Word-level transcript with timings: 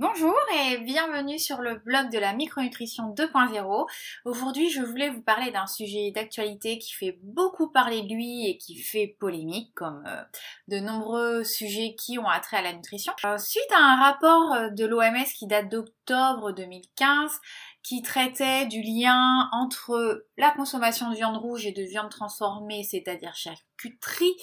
Bonjour 0.00 0.34
et 0.58 0.78
bienvenue 0.78 1.38
sur 1.38 1.60
le 1.60 1.74
blog 1.74 2.10
de 2.10 2.18
la 2.18 2.32
micronutrition 2.32 3.12
2.0. 3.12 3.86
Aujourd'hui, 4.24 4.70
je 4.70 4.80
voulais 4.80 5.10
vous 5.10 5.20
parler 5.20 5.50
d'un 5.50 5.66
sujet 5.66 6.10
d'actualité 6.10 6.78
qui 6.78 6.94
fait 6.94 7.18
beaucoup 7.22 7.68
parler 7.68 8.00
de 8.00 8.14
lui 8.14 8.48
et 8.48 8.56
qui 8.56 8.76
fait 8.76 9.14
polémique, 9.20 9.74
comme 9.74 10.02
euh, 10.06 10.22
de 10.68 10.78
nombreux 10.78 11.44
sujets 11.44 11.94
qui 11.98 12.18
ont 12.18 12.26
attrait 12.26 12.56
à 12.56 12.62
la 12.62 12.72
nutrition. 12.72 13.12
Euh, 13.26 13.36
suite 13.36 13.70
à 13.74 13.78
un 13.78 14.02
rapport 14.02 14.54
euh, 14.54 14.70
de 14.70 14.86
l'OMS 14.86 15.26
qui 15.38 15.46
date 15.46 15.68
d'octobre 15.68 16.52
2015, 16.52 17.38
qui 17.82 18.00
traitait 18.00 18.64
du 18.68 18.80
lien 18.80 19.50
entre 19.52 20.24
la 20.38 20.50
consommation 20.52 21.10
de 21.10 21.14
viande 21.16 21.36
rouge 21.36 21.66
et 21.66 21.72
de 21.72 21.82
viande 21.82 22.08
transformée, 22.08 22.84
c'est-à-dire 22.84 23.34
charcuterie, 23.34 24.34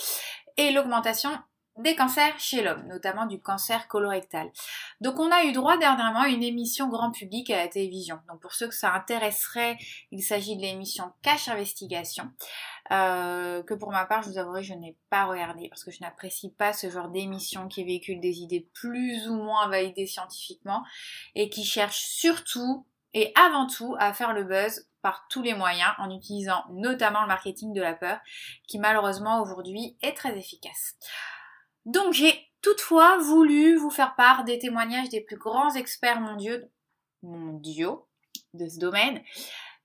et 0.58 0.72
l'augmentation 0.72 1.32
des 1.78 1.96
cancers 1.96 2.40
chez 2.40 2.64
l'homme, 2.64 2.88
notamment 2.88 3.26
du 3.26 3.40
cancer 3.40 3.88
colorectal. 3.88 4.52
Donc 5.02 5.20
on 5.20 5.32
a 5.32 5.44
eu 5.44 5.52
droit 5.52 5.78
dernièrement 5.78 6.22
à 6.22 6.28
une 6.28 6.44
émission 6.44 6.88
grand 6.90 7.12
public 7.12 7.50
à 7.50 7.58
la 7.58 7.68
télévision. 7.68 8.20
Donc 8.28 8.40
pour 8.42 8.54
ceux 8.54 8.68
que 8.68 8.76
ça 8.76 8.94
intéresserait, 8.94 9.78
il 10.12 10.22
s'agit 10.22 10.56
de 10.56 10.62
l'émission 10.62 11.12
Cache 11.22 11.50
Investigation, 11.50 12.32
euh, 12.92 13.64
que 13.64 13.74
pour 13.74 13.92
ma 13.92 14.06
part, 14.06 14.24
je 14.24 14.30
vous 14.30 14.38
avouerai, 14.38 14.64
je 14.64 14.74
n'ai 14.74 14.96
pas 15.10 15.26
regardé 15.26 15.70
parce 15.70 15.84
que 15.84 15.92
je 15.92 16.02
n'apprécie 16.02 16.52
pas 16.52 16.74
ce 16.74 16.90
genre 16.90 17.10
d'émission 17.10 17.68
qui 17.68 17.84
véhicule 17.84 18.20
des 18.20 18.40
idées 18.40 18.68
plus 18.74 19.28
ou 19.28 19.36
moins 19.36 19.68
validées 19.68 20.08
scientifiquement 20.08 20.84
et 21.36 21.50
qui 21.50 21.64
cherche 21.64 22.00
surtout 22.00 22.86
et 23.14 23.32
avant 23.36 23.68
tout 23.68 23.96
à 24.00 24.14
faire 24.14 24.34
le 24.34 24.44
buzz 24.44 24.88
par 25.02 25.28
tous 25.30 25.42
les 25.42 25.54
moyens 25.54 25.92
en 25.98 26.10
utilisant 26.12 26.66
notamment 26.70 27.22
le 27.22 27.28
marketing 27.28 27.74
de 27.74 27.82
la 27.82 27.94
peur 27.94 28.20
qui 28.68 28.80
malheureusement 28.80 29.42
aujourd'hui 29.42 29.96
est 30.02 30.16
très 30.16 30.38
efficace. 30.38 30.96
Donc 31.88 32.14
j'ai 32.14 32.34
toutefois 32.62 33.18
voulu 33.18 33.78
vous 33.78 33.90
faire 33.90 34.14
part 34.16 34.44
des 34.44 34.60
témoignages 34.60 35.08
des 35.08 35.22
plus 35.22 35.38
grands 35.38 35.74
experts 35.74 36.20
mondiaux, 36.20 36.58
mondiaux 37.24 38.06
de 38.54 38.68
ce 38.68 38.78
domaine, 38.78 39.22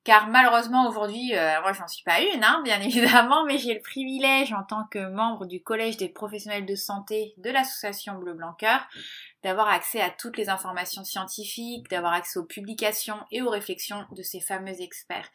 car 0.03 0.27
malheureusement 0.27 0.89
aujourd'hui, 0.89 1.33
euh, 1.37 1.61
moi 1.61 1.73
j'en 1.73 1.87
suis 1.87 2.03
pas 2.03 2.21
une, 2.21 2.43
hein, 2.43 2.61
bien 2.65 2.81
évidemment, 2.83 3.45
mais 3.45 3.57
j'ai 3.59 3.75
le 3.75 3.81
privilège 3.81 4.53
en 4.53 4.65
tant 4.65 4.85
que 4.91 4.99
membre 5.11 5.47
du 5.47 5.63
collège 5.63 5.97
des 5.97 6.09
professionnels 6.09 6.67
de 6.67 6.75
santé 6.75 7.35
de 7.37 7.51
l'association 7.51 8.15
Bleu 8.15 8.35
Blanc 8.35 8.55
Cœur 8.55 8.85
d'avoir 9.45 9.69
accès 9.69 10.01
à 10.01 10.11
toutes 10.11 10.37
les 10.37 10.49
informations 10.49 11.05
scientifiques, 11.05 11.89
d'avoir 11.89 12.15
accès 12.15 12.41
aux 12.41 12.45
publications 12.45 13.21
et 13.31 13.43
aux 13.43 13.51
réflexions 13.51 14.05
de 14.11 14.23
ces 14.23 14.41
fameux 14.41 14.81
experts. 14.81 15.31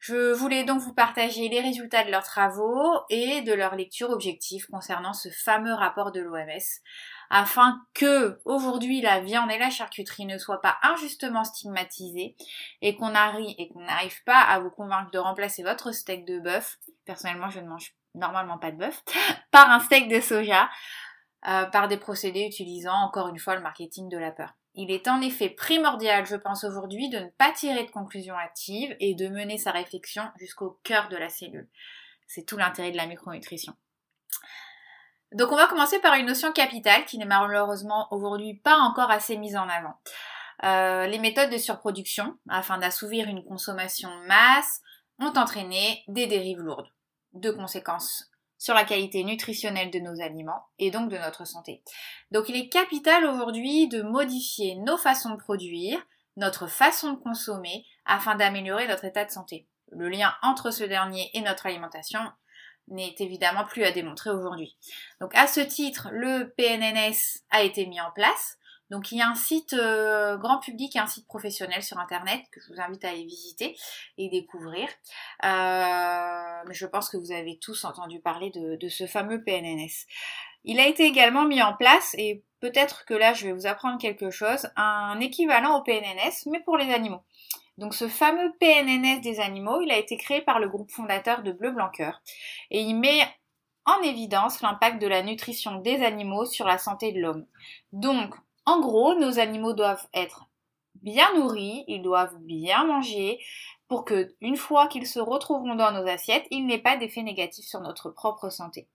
Je 0.00 0.32
voulais 0.32 0.64
donc 0.64 0.80
vous 0.80 0.94
partager 0.94 1.50
les 1.50 1.60
résultats 1.60 2.04
de 2.04 2.10
leurs 2.10 2.24
travaux 2.24 3.02
et 3.10 3.42
de 3.42 3.52
leur 3.52 3.76
lecture 3.76 4.08
objective 4.08 4.66
concernant 4.66 5.12
ce 5.12 5.28
fameux 5.28 5.74
rapport 5.74 6.10
de 6.10 6.20
l'OMS 6.20 6.80
afin 7.28 7.78
que 7.92 8.40
aujourd'hui 8.46 9.02
la 9.02 9.20
viande 9.20 9.50
et 9.52 9.58
la 9.58 9.68
charcuterie 9.68 10.24
ne 10.24 10.38
soient 10.38 10.62
pas 10.62 10.78
injustement 10.82 11.44
stigmatisées 11.44 12.34
et 12.80 12.96
qu'on 12.96 13.10
n'arrive 13.10 14.24
pas 14.24 14.40
à 14.40 14.58
vous 14.58 14.70
convaincre 14.70 15.10
de 15.10 15.18
remplacer 15.18 15.62
votre 15.62 15.92
steak 15.92 16.24
de 16.24 16.40
bœuf. 16.40 16.78
Personnellement, 17.04 17.50
je 17.50 17.60
ne 17.60 17.68
mange 17.68 17.94
normalement 18.14 18.56
pas 18.56 18.70
de 18.70 18.78
bœuf 18.78 19.02
par 19.50 19.70
un 19.70 19.80
steak 19.80 20.08
de 20.08 20.20
soja 20.20 20.70
euh, 21.46 21.66
par 21.66 21.88
des 21.88 21.98
procédés 21.98 22.46
utilisant 22.46 22.96
encore 23.02 23.28
une 23.28 23.38
fois 23.38 23.54
le 23.54 23.60
marketing 23.60 24.08
de 24.08 24.16
la 24.16 24.32
peur. 24.32 24.54
Il 24.74 24.90
est 24.90 25.08
en 25.08 25.20
effet 25.20 25.48
primordial, 25.48 26.26
je 26.26 26.36
pense 26.36 26.64
aujourd'hui, 26.64 27.08
de 27.08 27.18
ne 27.18 27.28
pas 27.28 27.52
tirer 27.52 27.84
de 27.84 27.90
conclusions 27.90 28.38
hâtives 28.38 28.94
et 29.00 29.14
de 29.14 29.28
mener 29.28 29.58
sa 29.58 29.72
réflexion 29.72 30.22
jusqu'au 30.38 30.78
cœur 30.84 31.08
de 31.08 31.16
la 31.16 31.28
cellule. 31.28 31.68
C'est 32.26 32.46
tout 32.46 32.56
l'intérêt 32.56 32.92
de 32.92 32.96
la 32.96 33.06
micronutrition. 33.06 33.74
Donc 35.32 35.52
on 35.52 35.56
va 35.56 35.66
commencer 35.66 36.00
par 36.00 36.14
une 36.14 36.26
notion 36.26 36.52
capitale 36.52 37.04
qui 37.04 37.18
n'est 37.18 37.24
malheureusement 37.24 38.08
aujourd'hui 38.12 38.54
pas 38.54 38.76
encore 38.76 39.10
assez 39.10 39.36
mise 39.36 39.56
en 39.56 39.68
avant. 39.68 39.94
Euh, 40.64 41.06
les 41.06 41.18
méthodes 41.18 41.50
de 41.50 41.56
surproduction, 41.56 42.36
afin 42.48 42.78
d'assouvir 42.78 43.28
une 43.28 43.44
consommation 43.44 44.10
masse, 44.26 44.82
ont 45.18 45.32
entraîné 45.36 46.04
des 46.08 46.26
dérives 46.26 46.60
lourdes. 46.60 46.88
De 47.32 47.50
conséquences 47.50 48.29
sur 48.60 48.74
la 48.74 48.84
qualité 48.84 49.24
nutritionnelle 49.24 49.90
de 49.90 49.98
nos 49.98 50.20
aliments 50.20 50.66
et 50.78 50.90
donc 50.90 51.10
de 51.10 51.16
notre 51.16 51.46
santé. 51.46 51.82
Donc 52.30 52.50
il 52.50 52.56
est 52.56 52.68
capital 52.68 53.24
aujourd'hui 53.24 53.88
de 53.88 54.02
modifier 54.02 54.76
nos 54.76 54.98
façons 54.98 55.30
de 55.30 55.36
produire, 55.36 55.98
notre 56.36 56.66
façon 56.66 57.14
de 57.14 57.18
consommer 57.18 57.86
afin 58.04 58.34
d'améliorer 58.34 58.86
notre 58.86 59.06
état 59.06 59.24
de 59.24 59.30
santé. 59.30 59.66
Le 59.90 60.10
lien 60.10 60.34
entre 60.42 60.70
ce 60.70 60.84
dernier 60.84 61.30
et 61.32 61.40
notre 61.40 61.66
alimentation 61.66 62.20
n'est 62.88 63.14
évidemment 63.18 63.64
plus 63.64 63.84
à 63.84 63.92
démontrer 63.92 64.28
aujourd'hui. 64.28 64.76
Donc 65.22 65.34
à 65.34 65.46
ce 65.46 65.60
titre, 65.60 66.10
le 66.12 66.52
PNNS 66.54 67.42
a 67.48 67.62
été 67.62 67.86
mis 67.86 68.00
en 68.00 68.10
place 68.10 68.58
donc 68.90 69.12
il 69.12 69.18
y 69.18 69.22
a 69.22 69.28
un 69.28 69.36
site 69.36 69.72
euh, 69.72 70.36
grand 70.36 70.58
public 70.58 70.96
et 70.96 70.98
un 70.98 71.06
site 71.06 71.26
professionnel 71.26 71.82
sur 71.82 71.98
internet 71.98 72.42
que 72.50 72.60
je 72.60 72.72
vous 72.72 72.80
invite 72.80 73.04
à 73.04 73.10
aller 73.10 73.24
visiter 73.24 73.76
et 74.18 74.28
découvrir. 74.28 74.88
Euh, 75.44 76.62
mais 76.66 76.74
je 76.74 76.86
pense 76.86 77.08
que 77.08 77.16
vous 77.16 77.30
avez 77.32 77.58
tous 77.58 77.84
entendu 77.84 78.20
parler 78.20 78.50
de, 78.50 78.88
ce 78.88 79.06
fameux 79.06 79.42
PNNS. 79.44 80.06
Il 80.64 80.80
a 80.80 80.86
été 80.86 81.04
également 81.04 81.44
mis 81.44 81.62
en 81.62 81.74
place, 81.74 82.14
et 82.18 82.42
peut-être 82.60 83.04
que 83.04 83.14
là 83.14 83.32
je 83.32 83.46
vais 83.46 83.52
vous 83.52 83.66
apprendre 83.66 83.98
quelque 83.98 84.30
chose, 84.30 84.68
un 84.76 85.18
équivalent 85.20 85.78
au 85.78 85.82
PNNS, 85.82 86.50
mais 86.50 86.60
pour 86.60 86.76
les 86.76 86.92
animaux. 86.92 87.22
Donc 87.78 87.94
ce 87.94 88.08
fameux 88.08 88.52
PNNS 88.58 89.20
des 89.22 89.40
animaux, 89.40 89.80
il 89.80 89.90
a 89.90 89.96
été 89.96 90.16
créé 90.16 90.42
par 90.42 90.58
le 90.58 90.68
groupe 90.68 90.90
fondateur 90.90 91.42
de 91.42 91.52
Bleu 91.52 91.70
Blanc 91.70 91.90
et 92.70 92.80
il 92.80 92.94
met 92.94 93.22
en 93.86 94.02
évidence 94.02 94.60
l'impact 94.60 95.00
de 95.00 95.06
la 95.06 95.22
nutrition 95.22 95.76
des 95.76 96.02
animaux 96.02 96.44
sur 96.44 96.66
la 96.66 96.76
santé 96.76 97.12
de 97.12 97.20
l'homme. 97.20 97.46
Donc 97.92 98.34
en 98.66 98.80
gros, 98.80 99.14
nos 99.14 99.38
animaux 99.38 99.72
doivent 99.72 100.06
être 100.14 100.46
bien 101.02 101.32
nourris, 101.34 101.84
ils 101.88 102.02
doivent 102.02 102.36
bien 102.38 102.84
manger 102.84 103.38
pour 103.88 104.04
que, 104.04 104.34
une 104.40 104.56
fois 104.56 104.86
qu'ils 104.86 105.06
se 105.06 105.18
retrouveront 105.18 105.74
dans 105.74 105.92
nos 105.92 106.06
assiettes, 106.06 106.46
ils 106.50 106.66
n'aient 106.66 106.78
pas 106.78 106.96
d'effet 106.96 107.22
négatif 107.22 107.64
sur 107.64 107.80
notre 107.80 108.10
propre 108.10 108.50
santé. 108.50 108.88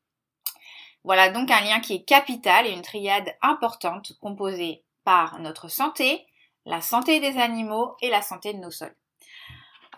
Voilà 1.03 1.29
donc 1.29 1.51
un 1.51 1.61
lien 1.61 1.79
qui 1.81 1.95
est 1.95 2.03
capital 2.03 2.65
et 2.65 2.71
une 2.71 2.81
triade 2.81 3.35
importante 3.41 4.13
composée 4.21 4.83
par 5.03 5.39
notre 5.39 5.67
santé, 5.67 6.25
la 6.65 6.81
santé 6.81 7.19
des 7.19 7.37
animaux 7.37 7.95
et 8.01 8.09
la 8.09 8.21
santé 8.21 8.53
de 8.53 8.59
nos 8.59 8.71
sols. 8.71 8.95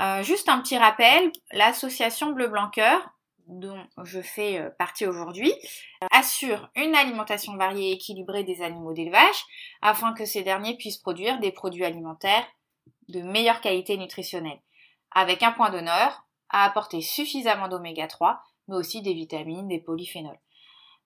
Euh, 0.01 0.22
juste 0.22 0.50
un 0.50 0.59
petit 0.59 0.77
rappel, 0.77 1.31
l'association 1.51 2.31
Bleu 2.31 2.47
Blanc 2.47 2.69
Cœur 2.69 3.01
dont 3.47 3.81
je 4.03 4.22
fais 4.22 4.59
euh, 4.59 4.69
partie 4.78 5.06
aujourd'hui, 5.06 5.53
assure 6.12 6.69
une 6.75 6.96
alimentation 6.96 7.56
variée 7.56 7.91
et 7.91 7.94
équilibrée 7.94 8.44
des 8.44 8.62
animaux 8.62 8.94
d'élevage 8.94 9.46
afin 9.81 10.13
que 10.13 10.25
ces 10.25 10.44
derniers 10.44 10.78
puissent 10.78 10.97
produire 10.97 11.40
des 11.40 11.52
produits 11.52 11.86
alimentaires 11.86 12.46
de 13.07 13.22
meilleure 13.22 13.62
qualité 13.62 13.97
nutritionnelle, 13.97 14.59
avec 15.12 15.44
un 15.44 15.53
point 15.53 15.69
d'honneur 15.69 16.25
à 16.50 16.66
apporter 16.66 17.02
suffisamment 17.02 17.68
d'oméga 17.68 18.07
3, 18.07 18.41
mais 18.68 18.75
aussi 18.75 19.02
des 19.02 19.13
vitamines, 19.13 19.68
des 19.68 19.80
polyphénols. 19.80 20.40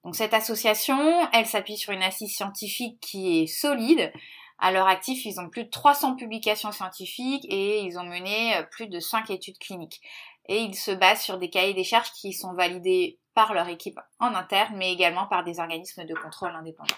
Donc 0.03 0.15
cette 0.15 0.33
association, 0.33 0.97
elle 1.31 1.45
s'appuie 1.45 1.77
sur 1.77 1.93
une 1.93 2.01
assise 2.01 2.35
scientifique 2.35 2.99
qui 2.99 3.41
est 3.41 3.47
solide. 3.47 4.11
À 4.57 4.71
leur 4.71 4.87
actif, 4.87 5.25
ils 5.25 5.39
ont 5.39 5.49
plus 5.49 5.65
de 5.65 5.69
300 5.69 6.15
publications 6.15 6.71
scientifiques 6.71 7.45
et 7.49 7.81
ils 7.81 7.97
ont 7.97 8.03
mené 8.03 8.55
euh, 8.55 8.63
plus 8.63 8.87
de 8.87 8.99
5 8.99 9.29
études 9.29 9.57
cliniques 9.57 10.01
et 10.47 10.61
ils 10.61 10.75
se 10.75 10.91
basent 10.91 11.21
sur 11.21 11.37
des 11.37 11.49
cahiers 11.49 11.73
des 11.73 11.83
charges 11.83 12.11
qui 12.13 12.33
sont 12.33 12.53
validés 12.53 13.19
par 13.33 13.53
leur 13.53 13.67
équipe 13.67 13.99
en 14.19 14.33
interne, 14.33 14.75
mais 14.75 14.91
également 14.91 15.27
par 15.27 15.43
des 15.43 15.59
organismes 15.59 16.05
de 16.05 16.13
contrôle 16.13 16.55
indépendants. 16.55 16.95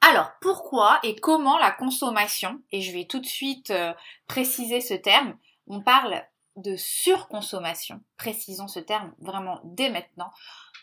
Alors, 0.00 0.30
pourquoi 0.40 1.00
et 1.02 1.16
comment 1.16 1.58
la 1.58 1.70
consommation, 1.70 2.62
et 2.70 2.80
je 2.80 2.92
vais 2.92 3.06
tout 3.06 3.18
de 3.18 3.26
suite 3.26 3.70
euh, 3.70 3.92
préciser 4.28 4.80
ce 4.80 4.94
terme, 4.94 5.36
on 5.66 5.80
parle 5.82 6.22
de 6.56 6.76
surconsommation, 6.76 8.00
précisons 8.16 8.68
ce 8.68 8.80
terme 8.80 9.14
vraiment 9.18 9.60
dès 9.64 9.90
maintenant. 9.90 10.30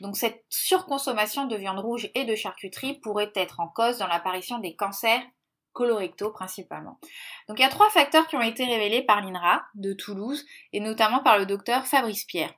Donc 0.02 0.18
cette 0.18 0.44
surconsommation 0.50 1.46
de 1.46 1.56
viande 1.56 1.79
rouge 1.79 2.12
et 2.16 2.26
de 2.26 2.35
charcuterie 2.35 3.00
pourrait 3.00 3.32
être 3.35 3.59
en 3.59 3.67
cause 3.67 3.97
dans 3.97 4.08
l'apparition 4.08 4.59
des 4.59 4.76
cancers 4.76 5.23
colorectaux 5.73 6.31
principalement. 6.31 6.99
Donc 7.47 7.59
il 7.59 7.64
y 7.64 7.66
a 7.66 7.70
trois 7.70 7.90
facteurs 7.90 8.28
qui 8.28 8.35
ont 8.35 8.41
été 8.41 8.66
révélés 8.66 9.02
par 9.02 9.22
l'INRA 9.22 9.64
de 9.75 9.93
Toulouse 9.93 10.46
et 10.72 10.79
notamment 10.79 11.20
par 11.20 11.37
le 11.37 11.46
docteur 11.46 11.85
Fabrice 11.85 12.25
Pierre. 12.25 12.53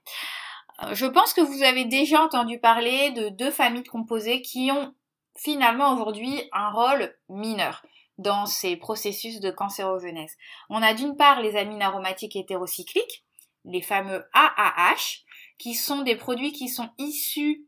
Euh, 0.83 0.93
je 0.93 1.05
pense 1.05 1.33
que 1.33 1.41
vous 1.41 1.63
avez 1.63 1.85
déjà 1.85 2.21
entendu 2.21 2.59
parler 2.59 3.11
de 3.11 3.29
deux 3.29 3.51
familles 3.51 3.83
de 3.83 3.89
composés 3.89 4.41
qui 4.41 4.71
ont 4.71 4.93
finalement 5.35 5.93
aujourd'hui 5.93 6.43
un 6.51 6.69
rôle 6.69 7.15
mineur 7.29 7.83
dans 8.17 8.45
ces 8.45 8.77
processus 8.77 9.39
de 9.39 9.51
cancérogenèse. 9.51 10.35
On 10.69 10.81
a 10.81 10.93
d'une 10.93 11.17
part 11.17 11.41
les 11.41 11.57
amines 11.57 11.81
aromatiques 11.81 12.35
hétérocycliques, 12.35 13.25
les 13.65 13.81
fameux 13.81 14.25
AAH, 14.33 15.23
qui 15.57 15.73
sont 15.73 16.01
des 16.01 16.15
produits 16.15 16.53
qui 16.53 16.69
sont 16.69 16.89
issus 16.97 17.65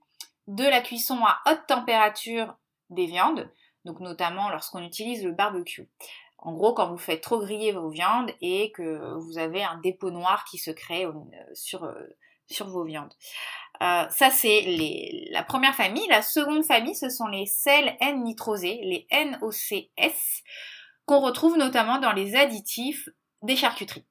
de 0.47 0.63
la 0.63 0.81
cuisson 0.81 1.19
à 1.25 1.41
haute 1.45 1.65
température 1.67 2.55
des 2.89 3.05
viandes, 3.05 3.51
donc 3.87 4.01
notamment 4.01 4.49
lorsqu'on 4.49 4.83
utilise 4.83 5.23
le 5.23 5.31
barbecue. 5.31 5.89
En 6.37 6.53
gros, 6.53 6.73
quand 6.73 6.89
vous 6.91 6.97
faites 6.97 7.21
trop 7.21 7.39
griller 7.39 7.71
vos 7.71 7.89
viandes 7.89 8.31
et 8.41 8.71
que 8.71 9.15
vous 9.17 9.39
avez 9.39 9.63
un 9.63 9.77
dépôt 9.77 10.11
noir 10.11 10.45
qui 10.45 10.59
se 10.59 10.69
crée 10.69 11.07
sur, 11.53 11.85
euh, 11.85 11.95
sur 12.45 12.67
vos 12.67 12.83
viandes. 12.83 13.13
Euh, 13.81 14.07
ça, 14.09 14.29
c'est 14.29 15.27
la 15.31 15.43
première 15.43 15.73
famille. 15.73 16.07
La 16.09 16.21
seconde 16.21 16.63
famille, 16.63 16.95
ce 16.95 17.09
sont 17.09 17.27
les 17.27 17.45
sels 17.45 17.95
N-nitrosés, 17.99 18.79
les 18.83 19.07
NOCS, 19.11 20.43
qu'on 21.05 21.21
retrouve 21.21 21.57
notamment 21.57 21.99
dans 21.99 22.11
les 22.11 22.35
additifs 22.35 23.09
des 23.41 23.55
charcuteries. 23.55 24.05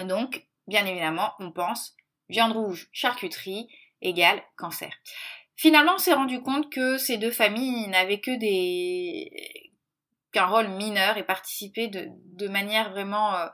Donc, 0.00 0.46
bien 0.66 0.84
évidemment, 0.84 1.32
on 1.38 1.52
pense 1.52 1.94
viande 2.28 2.52
rouge, 2.52 2.88
charcuterie 2.92 3.68
égale 4.02 4.42
cancer. 4.56 4.92
Finalement, 5.56 5.94
on 5.94 5.98
s'est 5.98 6.14
rendu 6.14 6.40
compte 6.42 6.70
que 6.70 6.98
ces 6.98 7.16
deux 7.16 7.30
familles 7.30 7.88
n'avaient 7.88 8.20
que 8.20 8.36
des 8.36 9.62
qu'un 10.32 10.46
rôle 10.46 10.68
mineur 10.68 11.16
et 11.16 11.22
participaient 11.22 11.88
de, 11.88 12.48
manière 12.48 12.90
vraiment 12.90 13.34
euh, 13.34 13.46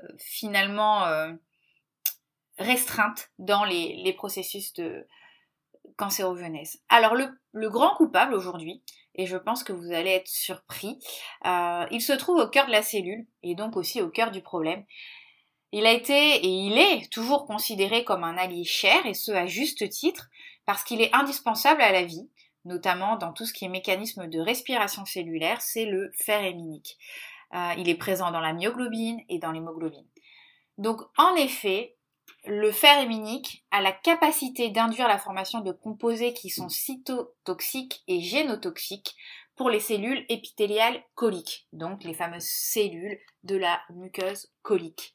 euh, 0.00 0.08
finalement 0.18 1.06
restreinte 2.58 3.30
dans 3.38 3.64
les, 3.64 4.12
processus 4.14 4.72
de 4.74 5.06
cancérogenèse. 5.96 6.80
Alors 6.88 7.14
le, 7.14 7.68
grand 7.70 7.94
coupable 7.96 8.34
aujourd'hui, 8.34 8.82
et 9.14 9.26
je 9.26 9.36
pense 9.36 9.64
que 9.64 9.72
vous 9.72 9.92
allez 9.92 10.10
être 10.10 10.28
surpris, 10.28 10.98
euh, 11.46 11.86
il 11.90 12.00
se 12.00 12.12
trouve 12.12 12.38
au 12.38 12.48
cœur 12.48 12.66
de 12.66 12.72
la 12.72 12.82
cellule 12.82 13.26
et 13.42 13.54
donc 13.54 13.76
aussi 13.76 14.00
au 14.00 14.08
cœur 14.08 14.30
du 14.30 14.42
problème. 14.42 14.84
Il 15.72 15.86
a 15.86 15.92
été 15.92 16.36
et 16.36 16.48
il 16.48 16.78
est 16.78 17.12
toujours 17.12 17.46
considéré 17.46 18.04
comme 18.04 18.24
un 18.24 18.38
allié 18.38 18.64
cher 18.64 19.04
et 19.06 19.14
ce 19.14 19.32
à 19.32 19.46
juste 19.46 19.88
titre 19.90 20.28
parce 20.68 20.84
qu'il 20.84 21.00
est 21.00 21.14
indispensable 21.14 21.80
à 21.80 21.92
la 21.92 22.04
vie, 22.04 22.28
notamment 22.66 23.16
dans 23.16 23.32
tout 23.32 23.46
ce 23.46 23.54
qui 23.54 23.64
est 23.64 23.70
mécanisme 23.70 24.26
de 24.26 24.38
respiration 24.38 25.06
cellulaire, 25.06 25.62
c'est 25.62 25.86
le 25.86 26.12
fer 26.14 26.44
héminique. 26.44 26.98
Euh, 27.54 27.72
il 27.78 27.88
est 27.88 27.94
présent 27.94 28.30
dans 28.32 28.42
la 28.42 28.52
myoglobine 28.52 29.22
et 29.30 29.38
dans 29.38 29.50
l'hémoglobine. 29.50 30.04
Donc 30.76 31.00
en 31.16 31.34
effet, 31.36 31.96
le 32.44 32.70
fer 32.70 33.00
héminique 33.00 33.64
a 33.70 33.80
la 33.80 33.92
capacité 33.92 34.68
d'induire 34.68 35.08
la 35.08 35.16
formation 35.16 35.60
de 35.60 35.72
composés 35.72 36.34
qui 36.34 36.50
sont 36.50 36.68
cytotoxiques 36.68 38.02
et 38.06 38.20
génotoxiques 38.20 39.16
pour 39.56 39.70
les 39.70 39.80
cellules 39.80 40.26
épithéliales 40.28 41.02
coliques, 41.14 41.66
donc 41.72 42.04
les 42.04 42.12
fameuses 42.12 42.44
cellules 42.44 43.18
de 43.42 43.56
la 43.56 43.80
muqueuse 43.88 44.52
colique. 44.60 45.14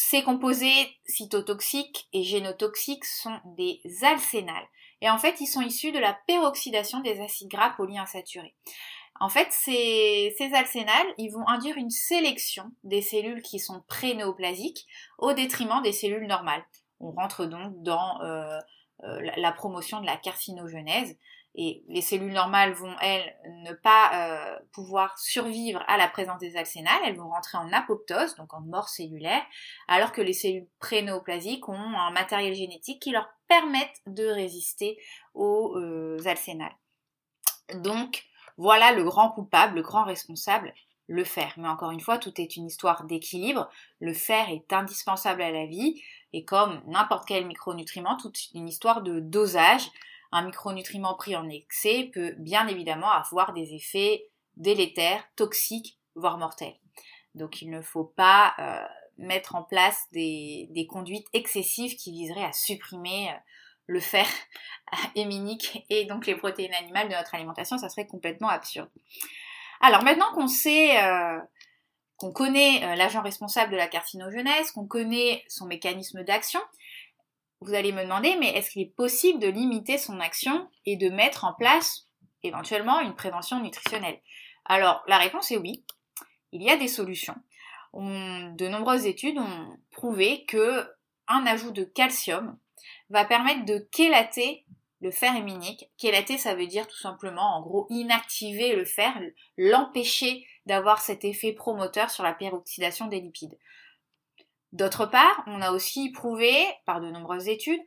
Ces 0.00 0.22
composés 0.22 0.96
cytotoxiques 1.06 2.08
et 2.12 2.22
génotoxiques 2.22 3.04
sont 3.04 3.36
des 3.56 3.80
alcénales 4.02 4.68
et 5.00 5.10
en 5.10 5.18
fait 5.18 5.40
ils 5.40 5.48
sont 5.48 5.60
issus 5.60 5.90
de 5.90 5.98
la 5.98 6.16
peroxydation 6.28 7.00
des 7.00 7.20
acides 7.20 7.48
gras 7.48 7.70
polyinsaturés. 7.70 8.54
En 9.18 9.28
fait, 9.28 9.48
ces, 9.50 10.36
ces 10.38 10.54
alcénales, 10.54 11.12
ils 11.18 11.32
vont 11.32 11.46
induire 11.48 11.76
une 11.78 11.90
sélection 11.90 12.70
des 12.84 13.02
cellules 13.02 13.42
qui 13.42 13.58
sont 13.58 13.82
pré-néoplasiques 13.88 14.86
au 15.18 15.32
détriment 15.32 15.82
des 15.82 15.90
cellules 15.90 16.28
normales. 16.28 16.64
On 17.00 17.10
rentre 17.10 17.46
donc 17.46 17.82
dans 17.82 18.22
euh, 18.22 18.56
euh, 19.02 19.30
la 19.36 19.50
promotion 19.50 20.00
de 20.00 20.06
la 20.06 20.16
carcinogenèse 20.16 21.18
et 21.60 21.82
les 21.88 22.00
cellules 22.00 22.32
normales 22.32 22.72
vont, 22.72 22.94
elles, 23.02 23.36
ne 23.64 23.72
pas 23.72 24.12
euh, 24.14 24.58
pouvoir 24.72 25.18
survivre 25.18 25.84
à 25.88 25.96
la 25.96 26.08
présence 26.08 26.38
des 26.38 26.56
alcénales, 26.56 27.00
elles 27.04 27.16
vont 27.16 27.28
rentrer 27.28 27.58
en 27.58 27.70
apoptose, 27.72 28.36
donc 28.36 28.54
en 28.54 28.60
mort 28.60 28.88
cellulaire, 28.88 29.42
alors 29.88 30.12
que 30.12 30.22
les 30.22 30.32
cellules 30.32 30.68
pré-néoplasiques 30.78 31.68
ont 31.68 31.74
un 31.74 32.10
matériel 32.12 32.54
génétique 32.54 33.02
qui 33.02 33.10
leur 33.10 33.28
permettent 33.48 34.00
de 34.06 34.26
résister 34.26 34.98
aux 35.34 35.76
alcénales. 36.24 36.76
Donc, 37.74 38.24
voilà 38.56 38.92
le 38.92 39.04
grand 39.04 39.30
coupable, 39.30 39.76
le 39.76 39.82
grand 39.82 40.04
responsable, 40.04 40.72
le 41.08 41.24
fer. 41.24 41.54
Mais 41.56 41.68
encore 41.68 41.90
une 41.90 42.00
fois, 42.00 42.18
tout 42.18 42.40
est 42.40 42.56
une 42.56 42.66
histoire 42.66 43.04
d'équilibre. 43.04 43.68
Le 44.00 44.12
fer 44.12 44.48
est 44.50 44.72
indispensable 44.72 45.42
à 45.42 45.50
la 45.50 45.66
vie 45.66 46.02
et 46.32 46.44
comme 46.44 46.82
n'importe 46.86 47.26
quel 47.26 47.46
micronutriment, 47.46 48.16
toute 48.16 48.38
une 48.54 48.68
histoire 48.68 49.02
de 49.02 49.20
dosage. 49.20 49.90
Un 50.32 50.42
micronutriment 50.42 51.14
pris 51.14 51.36
en 51.36 51.48
excès 51.48 52.10
peut 52.12 52.34
bien 52.38 52.66
évidemment 52.68 53.10
avoir 53.10 53.52
des 53.52 53.74
effets 53.74 54.28
délétères, 54.56 55.24
toxiques, 55.36 55.98
voire 56.14 56.38
mortels. 56.38 56.76
Donc 57.34 57.62
il 57.62 57.70
ne 57.70 57.80
faut 57.80 58.04
pas 58.04 58.54
euh, 58.58 58.84
mettre 59.16 59.54
en 59.54 59.62
place 59.62 60.06
des, 60.12 60.86
conduites 60.90 61.26
excessives 61.32 61.96
qui 61.96 62.12
viseraient 62.12 62.44
à 62.44 62.52
supprimer 62.52 63.30
euh, 63.30 63.36
le 63.86 64.00
fer 64.00 64.26
héminique 65.14 65.84
et 65.88 66.04
donc 66.04 66.26
les 66.26 66.34
protéines 66.34 66.74
animales 66.74 67.08
de 67.08 67.14
notre 67.14 67.34
alimentation, 67.34 67.78
ça 67.78 67.88
serait 67.88 68.06
complètement 68.06 68.48
absurde. 68.48 68.90
Alors 69.80 70.02
maintenant 70.02 70.32
qu'on 70.34 70.48
sait, 70.48 71.02
euh, 71.02 71.38
qu'on 72.16 72.32
connaît 72.32 72.96
l'agent 72.96 73.22
responsable 73.22 73.72
de 73.72 73.76
la 73.76 73.86
carcinogenèse, 73.86 74.72
qu'on 74.72 74.86
connaît 74.86 75.44
son 75.48 75.66
mécanisme 75.66 76.24
d'action, 76.24 76.60
vous 77.60 77.74
allez 77.74 77.92
me 77.92 78.02
demander, 78.02 78.36
mais 78.36 78.50
est-ce 78.50 78.70
qu'il 78.70 78.82
est 78.82 78.94
possible 78.94 79.40
de 79.40 79.48
limiter 79.48 79.98
son 79.98 80.20
action 80.20 80.68
et 80.86 80.96
de 80.96 81.08
mettre 81.08 81.44
en 81.44 81.54
place 81.54 82.06
éventuellement 82.42 83.00
une 83.00 83.14
prévention 83.14 83.60
nutritionnelle? 83.60 84.20
Alors 84.64 85.02
la 85.08 85.18
réponse 85.18 85.50
est 85.50 85.58
oui. 85.58 85.84
Il 86.52 86.62
y 86.62 86.70
a 86.70 86.76
des 86.76 86.88
solutions. 86.88 87.36
de 87.94 88.68
nombreuses 88.68 89.06
études 89.06 89.38
ont 89.38 89.76
prouvé 89.90 90.44
que 90.46 90.86
un 91.26 91.46
ajout 91.46 91.72
de 91.72 91.84
calcium 91.84 92.56
va 93.10 93.24
permettre 93.24 93.64
de 93.64 93.86
chélater 93.94 94.64
le 95.00 95.10
fer 95.10 95.36
héminique. 95.36 95.90
Chélater, 96.00 96.38
ça 96.38 96.54
veut 96.54 96.66
dire 96.66 96.86
tout 96.86 96.96
simplement, 96.96 97.56
en 97.56 97.62
gros, 97.62 97.86
inactiver 97.90 98.74
le 98.74 98.84
fer, 98.84 99.14
l'empêcher 99.56 100.46
d'avoir 100.66 101.00
cet 101.00 101.24
effet 101.24 101.52
promoteur 101.52 102.10
sur 102.10 102.24
la 102.24 102.32
peroxydation 102.32 103.06
des 103.06 103.20
lipides. 103.20 103.56
D'autre 104.72 105.06
part, 105.06 105.42
on 105.46 105.62
a 105.62 105.72
aussi 105.72 106.10
prouvé, 106.10 106.66
par 106.84 107.00
de 107.00 107.10
nombreuses 107.10 107.48
études, 107.48 107.80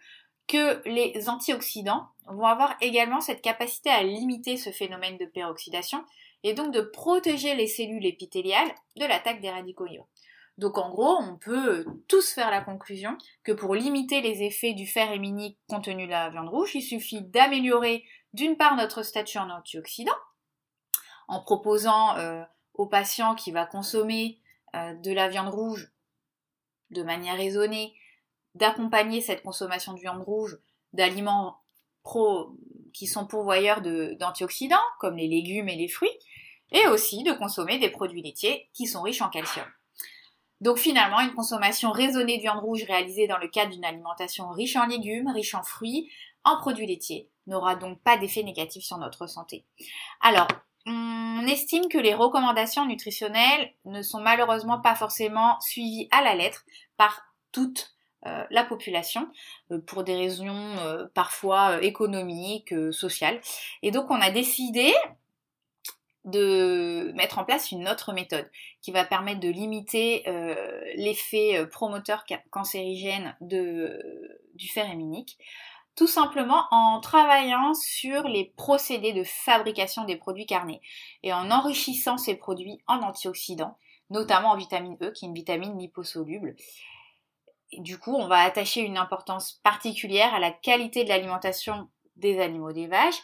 que 0.48 0.82
les 0.88 1.30
antioxydants 1.30 2.08
vont 2.26 2.46
avoir 2.46 2.76
également 2.82 3.22
cette 3.22 3.42
capacité 3.42 3.90
à 3.90 4.04
limiter 4.04 4.58
ce 4.58 4.72
phénomène 4.72 5.18
de 5.18 5.26
peroxydation 5.26 6.04
et 6.44 6.54
donc 6.54 6.74
de 6.74 6.82
protéger 6.82 7.56
les 7.56 7.68
cellules 7.68 8.06
épithéliales 8.06 8.74
de 8.98 9.06
l'attaque 9.06 9.42
des 9.42 9.52
radicaux 9.52 9.86
libres. 9.86 10.08
Donc 10.58 10.78
en 10.78 10.90
gros, 10.90 11.18
on 11.22 11.38
peut 11.38 11.86
tous 12.08 12.34
faire 12.34 12.52
la 12.52 12.62
conclusion 12.62 13.18
que 13.44 13.52
pour 13.52 13.76
limiter 13.76 14.22
les 14.22 14.44
effets 14.44 14.74
du 14.74 14.86
fer 14.86 15.12
héminique 15.12 15.58
contenu 15.70 16.08
dans 16.08 16.20
la 16.20 16.30
viande 16.30 16.50
rouge, 16.50 16.76
il 16.76 16.82
suffit 16.82 17.22
d'améliorer 17.22 18.04
d'une 18.34 18.58
part 18.58 18.76
notre 18.76 19.04
statut 19.04 19.38
en 19.38 19.50
antioxydant, 19.50 20.12
en 21.28 21.42
proposant 21.42 22.18
euh, 22.18 22.44
aux 22.74 22.88
patients 22.88 23.36
qui 23.36 23.52
va 23.52 23.66
consommer 23.66 24.40
euh, 24.76 24.94
de 24.96 25.12
la 25.12 25.30
viande 25.30 25.50
rouge 25.50 25.92
de 26.92 27.04
manière 27.04 27.38
raisonnée, 27.38 27.94
d'accompagner 28.56 29.22
cette 29.22 29.44
consommation 29.44 29.94
de 29.94 30.00
viande 30.00 30.22
rouge 30.22 30.60
d'aliments 30.94 31.58
pro 32.04 32.56
qui 32.94 33.08
sont 33.08 33.26
pourvoyeurs 33.26 33.82
d'antioxydants, 33.82 34.78
comme 35.00 35.16
les 35.16 35.28
légumes 35.28 35.70
et 35.70 35.76
les 35.76 35.88
fruits, 35.88 36.10
et 36.72 36.88
aussi 36.88 37.24
de 37.24 37.32
consommer 37.34 37.80
des 37.80 37.90
produits 37.90 38.22
laitiers 38.22 38.70
qui 38.74 38.86
sont 38.86 39.02
riches 39.02 39.22
en 39.22 39.30
calcium. 39.30 39.66
Donc 40.60 40.78
finalement, 40.78 41.20
une 41.22 41.34
consommation 41.34 41.92
raisonnée 41.92 42.38
de 42.38 42.44
viande 42.44 42.60
rouge 42.60 42.84
réalisée 42.84 43.28
dans 43.28 43.38
le 43.38 43.48
cadre 43.48 43.72
d'une 43.72 43.86
alimentation 43.86 44.50
riche 44.52 44.76
en 44.76 44.86
légumes, 44.86 45.32
riche 45.34 45.56
en 45.56 45.64
fruits, 45.64 46.12
en 46.44 46.58
produits 46.58 46.86
laitiers, 46.86 47.30
n'aura 47.48 47.76
donc 47.76 48.00
pas 48.02 48.18
d'effet 48.18 48.44
négatif 48.44 48.84
sur 48.84 48.98
notre 48.98 49.28
santé. 49.28 49.66
Alors, 50.22 50.48
on 50.86 51.46
estime 51.48 51.88
que 51.90 51.98
les 51.98 52.14
recommandations 52.14 52.86
nutritionnelles 52.86 53.74
ne 53.86 54.02
sont 54.02 54.20
malheureusement 54.20 54.82
pas 54.82 54.96
forcément 54.96 55.60
suivies 55.62 56.08
à 56.12 56.22
la 56.22 56.36
lettre 56.36 56.66
par 56.98 57.22
toute 57.52 57.94
euh, 58.28 58.44
la 58.52 58.64
population 58.64 59.28
euh, 59.72 59.80
pour 59.80 60.04
des 60.04 60.16
raisons 60.16 60.78
euh, 60.78 61.08
parfois 61.16 61.84
économiques, 61.84 62.74
sociales. 62.92 63.42
Et 63.82 63.90
donc 63.92 64.12
on 64.12 64.22
a 64.22 64.30
décidé 64.30 64.94
de 66.24 67.12
mettre 67.16 67.40
en 67.40 67.44
place 67.44 67.72
une 67.72 67.90
autre 67.90 68.14
méthode 68.14 68.48
qui 68.80 68.92
va 68.92 69.04
permettre 69.04 69.40
de 69.40 69.50
limiter 69.50 70.24
l'effet 70.96 71.66
promoteur 71.72 72.26
cancérigène 72.52 73.36
de, 73.42 74.00
du 74.54 74.68
fer 74.68 74.88
héminique, 74.88 75.40
tout 75.96 76.08
simplement 76.08 76.66
en 76.72 77.00
travaillant 77.00 77.74
sur 77.74 78.28
les 78.28 78.54
procédés 78.56 79.14
de 79.14 79.24
fabrication 79.24 80.06
des 80.06 80.16
produits 80.16 80.46
carnés 80.46 80.82
et 81.24 81.34
en 81.34 81.52
enrichissant 81.52 82.18
ces 82.18 82.36
produits 82.36 82.80
en 82.88 83.02
antioxydants, 83.02 83.78
notamment 84.10 84.52
en 84.52 84.58
vitamine 84.58 84.98
E, 85.02 85.12
qui 85.12 85.26
est 85.26 85.28
une 85.28 85.34
vitamine 85.34 85.78
liposoluble. 85.78 86.56
du 87.78 87.98
coup, 87.98 88.16
on 88.16 88.28
va 88.28 88.40
attacher 88.40 88.82
une 88.82 88.98
importance 88.98 89.54
particulière 89.64 90.34
à 90.34 90.40
la 90.40 90.52
qualité 90.52 91.04
de 91.04 91.10
l'alimentation 91.10 91.90
des 92.18 92.40
animaux 92.42 92.74
d'élevage, 92.74 93.16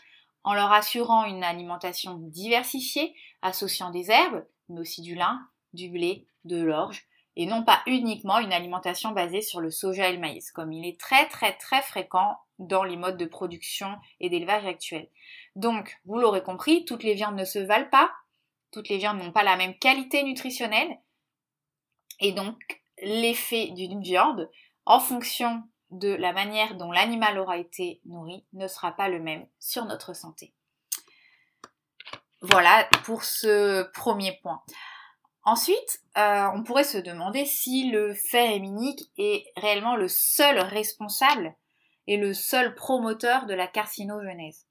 en 0.43 0.53
leur 0.53 0.71
assurant 0.71 1.25
une 1.25 1.43
alimentation 1.43 2.15
diversifiée, 2.19 3.13
associant 3.41 3.91
des 3.91 4.09
herbes, 4.11 4.45
mais 4.69 4.79
aussi 4.79 5.01
du 5.01 5.15
lin, 5.15 5.41
du 5.73 5.89
blé, 5.89 6.25
de 6.45 6.61
l'orge, 6.61 7.05
et 7.35 7.45
non 7.45 7.63
pas 7.63 7.81
uniquement 7.85 8.39
une 8.39 8.53
alimentation 8.53 9.11
basée 9.11 9.41
sur 9.41 9.59
le 9.59 9.71
soja 9.71 10.07
et 10.07 10.13
le 10.13 10.19
maïs, 10.19 10.51
comme 10.51 10.71
il 10.71 10.87
est 10.87 10.99
très 10.99 11.27
très 11.27 11.53
très 11.57 11.81
fréquent 11.81 12.37
dans 12.59 12.83
les 12.83 12.97
modes 12.97 13.17
de 13.17 13.25
production 13.25 13.95
et 14.19 14.29
d'élevage 14.29 14.65
actuels. 14.65 15.09
Donc, 15.55 15.99
vous 16.05 16.17
l'aurez 16.17 16.43
compris, 16.43 16.85
toutes 16.85 17.03
les 17.03 17.13
viandes 17.13 17.35
ne 17.35 17.45
se 17.45 17.59
valent 17.59 17.89
pas, 17.89 18.11
toutes 18.71 18.89
les 18.89 18.97
viandes 18.97 19.19
n'ont 19.19 19.31
pas 19.31 19.43
la 19.43 19.57
même 19.57 19.77
qualité 19.77 20.23
nutritionnelle, 20.23 20.97
et 22.19 22.31
donc 22.31 22.81
l'effet 23.01 23.67
d'une 23.67 24.01
viande, 24.01 24.49
en 24.85 24.99
fonction 24.99 25.63
de 25.91 26.09
la 26.09 26.33
manière 26.33 26.75
dont 26.75 26.91
l'animal 26.91 27.37
aura 27.39 27.57
été 27.57 28.01
nourri 28.05 28.45
ne 28.53 28.67
sera 28.67 28.91
pas 28.91 29.09
le 29.09 29.19
même 29.19 29.45
sur 29.59 29.85
notre 29.85 30.13
santé. 30.13 30.53
Voilà 32.41 32.87
pour 33.03 33.23
ce 33.23 33.83
premier 33.93 34.37
point. 34.41 34.61
Ensuite, 35.43 36.01
euh, 36.17 36.47
on 36.53 36.63
pourrait 36.63 36.83
se 36.83 36.97
demander 36.97 37.45
si 37.45 37.89
le 37.89 38.13
fer 38.13 38.51
héminique 38.51 39.11
est 39.17 39.45
réellement 39.55 39.95
le 39.95 40.07
seul 40.07 40.59
responsable 40.59 41.55
le 42.15 42.33
seul 42.33 42.73
promoteur 42.75 43.45
de 43.47 43.53
la 43.53 43.67
carcinogenèse. 43.67 44.65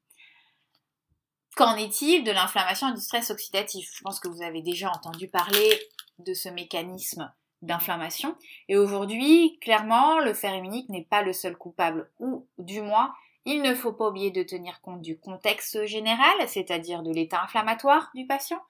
Qu'en 1.57 1.77
est-il 1.77 2.25
de 2.25 2.31
l'inflammation 2.31 2.89
et 2.89 2.95
du 2.95 3.01
stress 3.01 3.31
oxydatif? 3.31 3.91
Je 3.95 4.03
pense 4.03 4.21
que 4.21 4.29
vous 4.29 4.43
avez 4.43 4.63
déjà 4.63 4.91
entendu 4.91 5.29
parler 5.29 5.79
de 6.19 6.33
ce 6.33 6.49
mécanisme 6.49 7.31
d'inflammation. 7.63 8.37
Et 8.69 8.77
aujourd'hui, 8.77 9.59
clairement, 9.61 10.21
le 10.21 10.35
fer 10.35 10.55
héminique 10.55 10.89
n'est 10.89 11.05
pas 11.05 11.23
le 11.23 11.33
seul 11.33 11.57
coupable, 11.57 12.11
ou 12.19 12.47
du 12.59 12.81
moins, 12.81 13.13
il 13.45 13.63
ne 13.63 13.75
faut 13.75 13.93
pas 13.93 14.09
oublier 14.09 14.31
de 14.31 14.43
tenir 14.43 14.81
compte 14.81 15.03
du 15.03 15.19
contexte 15.19 15.87
général, 15.87 16.35
c'est-à-dire 16.49 17.03
de 17.03 17.13
l'état 17.13 17.43
inflammatoire 17.43 18.11
du 18.15 18.27
patient, 18.27 18.61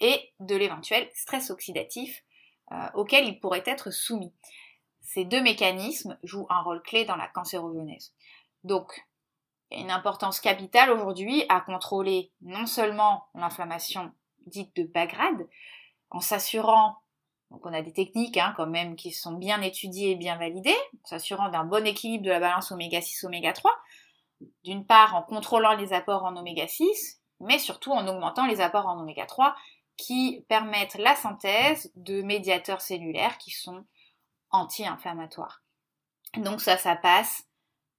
et 0.00 0.32
de 0.40 0.54
l'éventuel 0.54 1.08
stress 1.14 1.50
oxydatif 1.50 2.22
euh, 2.72 2.88
auquel 2.94 3.26
il 3.26 3.40
pourrait 3.40 3.62
être 3.66 3.90
soumis. 3.90 4.32
Ces 5.06 5.24
deux 5.24 5.42
mécanismes 5.42 6.18
jouent 6.22 6.46
un 6.50 6.62
rôle 6.62 6.82
clé 6.82 7.04
dans 7.04 7.16
la 7.16 7.28
cancérogenèse. 7.28 8.12
Donc, 8.64 9.06
il 9.70 9.78
y 9.78 9.80
a 9.80 9.84
une 9.84 9.90
importance 9.90 10.40
capitale 10.40 10.90
aujourd'hui 10.90 11.44
à 11.48 11.60
contrôler 11.60 12.32
non 12.42 12.66
seulement 12.66 13.26
l'inflammation 13.34 14.12
dite 14.46 14.74
de 14.76 14.84
bas 14.84 15.06
grade, 15.06 15.48
en 16.10 16.20
s'assurant, 16.20 16.96
donc 17.50 17.64
on 17.64 17.72
a 17.72 17.82
des 17.82 17.92
techniques 17.92 18.36
hein, 18.36 18.54
quand 18.56 18.66
même 18.66 18.96
qui 18.96 19.12
sont 19.12 19.32
bien 19.32 19.60
étudiées 19.60 20.12
et 20.12 20.16
bien 20.16 20.36
validées, 20.36 20.76
en 21.04 21.08
s'assurant 21.08 21.48
d'un 21.48 21.64
bon 21.64 21.84
équilibre 21.84 22.24
de 22.24 22.30
la 22.30 22.40
balance 22.40 22.70
oméga 22.70 23.00
6 23.00 23.24
oméga 23.24 23.52
3, 23.52 23.72
d'une 24.64 24.86
part 24.86 25.14
en 25.14 25.22
contrôlant 25.22 25.74
les 25.74 25.92
apports 25.92 26.24
en 26.24 26.36
oméga 26.36 26.66
6, 26.66 27.20
mais 27.40 27.58
surtout 27.58 27.92
en 27.92 28.06
augmentant 28.06 28.46
les 28.46 28.60
apports 28.60 28.86
en 28.86 29.00
oméga 29.00 29.26
3 29.26 29.54
qui 29.96 30.44
permettent 30.48 30.98
la 30.98 31.16
synthèse 31.16 31.90
de 31.96 32.22
médiateurs 32.22 32.80
cellulaires 32.80 33.38
qui 33.38 33.50
sont 33.50 33.84
anti-inflammatoires. 34.56 35.62
Donc 36.36 36.60
ça, 36.60 36.76
ça 36.76 36.96
passe 36.96 37.44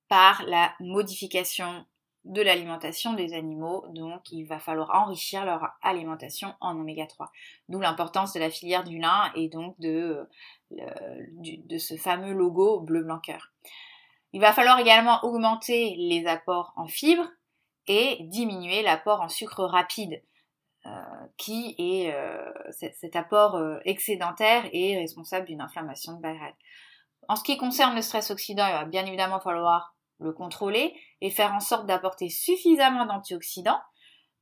par 0.07 0.43
la 0.43 0.73
modification 0.79 1.85
de 2.25 2.41
l'alimentation 2.41 3.13
des 3.13 3.33
animaux, 3.33 3.85
donc 3.89 4.31
il 4.31 4.43
va 4.43 4.59
falloir 4.59 4.91
enrichir 4.91 5.45
leur 5.45 5.69
alimentation 5.81 6.53
en 6.59 6.77
oméga 6.77 7.05
3. 7.07 7.31
D'où 7.69 7.79
l'importance 7.79 8.33
de 8.33 8.39
la 8.39 8.49
filière 8.49 8.83
du 8.83 8.99
lin 8.99 9.31
et 9.35 9.47
donc 9.47 9.79
de, 9.79 10.27
de 10.71 11.77
ce 11.77 11.95
fameux 11.95 12.33
logo 12.33 12.81
bleu-blanc-cœur. 12.81 13.53
Il 14.33 14.41
va 14.41 14.51
falloir 14.51 14.79
également 14.79 15.23
augmenter 15.23 15.95
les 15.97 16.27
apports 16.27 16.73
en 16.75 16.87
fibres 16.87 17.29
et 17.87 18.17
diminuer 18.21 18.83
l'apport 18.83 19.21
en 19.21 19.29
sucre 19.29 19.63
rapide, 19.63 20.13
euh, 20.13 20.36
qui 21.37 21.75
est 21.77 22.13
euh, 22.13 22.51
cet 22.71 23.15
apport 23.15 23.55
euh, 23.55 23.79
excédentaire 23.85 24.67
et 24.73 24.97
responsable 24.97 25.45
d'une 25.45 25.61
inflammation 25.61 26.13
de 26.13 26.27
En 27.27 27.35
ce 27.35 27.43
qui 27.43 27.57
concerne 27.57 27.95
le 27.95 28.01
stress 28.01 28.31
oxydant, 28.31 28.65
il 28.67 28.73
va 28.73 28.85
bien 28.85 29.05
évidemment 29.05 29.39
falloir 29.39 29.95
le 30.19 30.33
contrôler 30.33 30.95
et 31.21 31.29
faire 31.29 31.53
en 31.53 31.59
sorte 31.59 31.85
d'apporter 31.85 32.29
suffisamment 32.29 33.05
d'antioxydants 33.05 33.79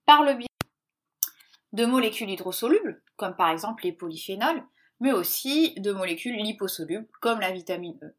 par 0.06 0.24
le 0.24 0.36
biais 0.36 0.48
de 1.74 1.86
molécules 1.86 2.30
hydrosolubles, 2.30 3.04
comme 3.18 3.36
par 3.36 3.50
exemple 3.50 3.84
les 3.84 3.92
polyphénols, 3.92 4.64
mais 5.02 5.12
aussi 5.12 5.74
de 5.78 5.92
molécules 5.92 6.38
liposolubles, 6.38 7.08
comme 7.20 7.42
la 7.42 7.52
vitamine 7.52 8.00
E. 8.02 8.16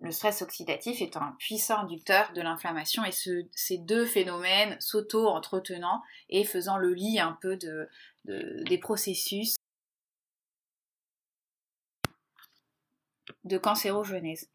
Le 0.00 0.10
stress 0.10 0.40
oxydatif 0.40 1.02
est 1.02 1.16
un 1.16 1.36
puissant 1.38 1.80
inducteur 1.80 2.32
de 2.32 2.40
l'inflammation 2.40 3.04
et 3.04 3.12
ces 3.12 3.78
deux 3.78 4.06
phénomènes 4.06 4.80
s'auto-entretenant 4.80 6.02
et 6.30 6.44
faisant 6.44 6.78
le 6.78 6.94
lit 6.94 7.20
un 7.20 7.38
peu 7.40 7.58
des 8.24 8.78
processus 8.78 9.56
de 13.44 13.58
cancérogenèse. 13.58 14.48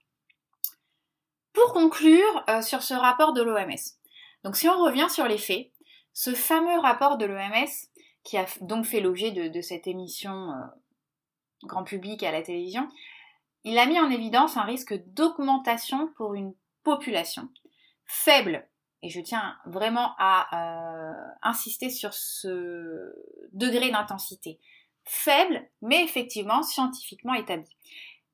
Pour 1.54 1.74
conclure 1.74 2.44
euh, 2.50 2.62
sur 2.62 2.84
ce 2.84 2.94
rapport 2.94 3.34
de 3.34 3.42
l'OMS, 3.42 3.76
donc 4.44 4.58
si 4.58 4.68
on 4.68 4.78
revient 4.84 5.08
sur 5.10 5.28
les 5.28 5.38
faits, 5.38 5.72
ce 6.14 6.34
fameux 6.34 6.80
rapport 6.80 7.18
de 7.18 7.26
l'OMS, 7.26 7.70
qui 8.24 8.38
a 8.38 8.46
donc 8.62 8.86
fait 8.86 9.00
l'objet 9.00 9.32
de, 9.32 9.62
cette 9.62 9.88
émission 9.88 10.52
euh, 10.52 10.66
grand 11.64 11.84
public 11.84 12.24
à 12.24 12.32
la 12.32 12.42
télévision, 12.42 12.90
il 13.66 13.78
a 13.78 13.86
mis 13.86 14.00
en 14.00 14.10
évidence 14.10 14.56
un 14.56 14.64
risque 14.64 14.94
d'augmentation 15.08 16.08
pour 16.16 16.34
une 16.34 16.54
population 16.84 17.50
faible, 18.06 18.66
et 19.02 19.10
je 19.10 19.20
tiens 19.20 19.58
vraiment 19.66 20.14
à 20.18 20.48
euh, 20.54 21.14
insister 21.42 21.90
sur 21.90 22.14
ce 22.14 23.14
degré 23.52 23.92
d'intensité, 23.92 24.60
faible, 25.04 25.68
mais 25.82 26.04
effectivement 26.04 26.64
scientifiquement 26.64 27.34
établi 27.34 27.76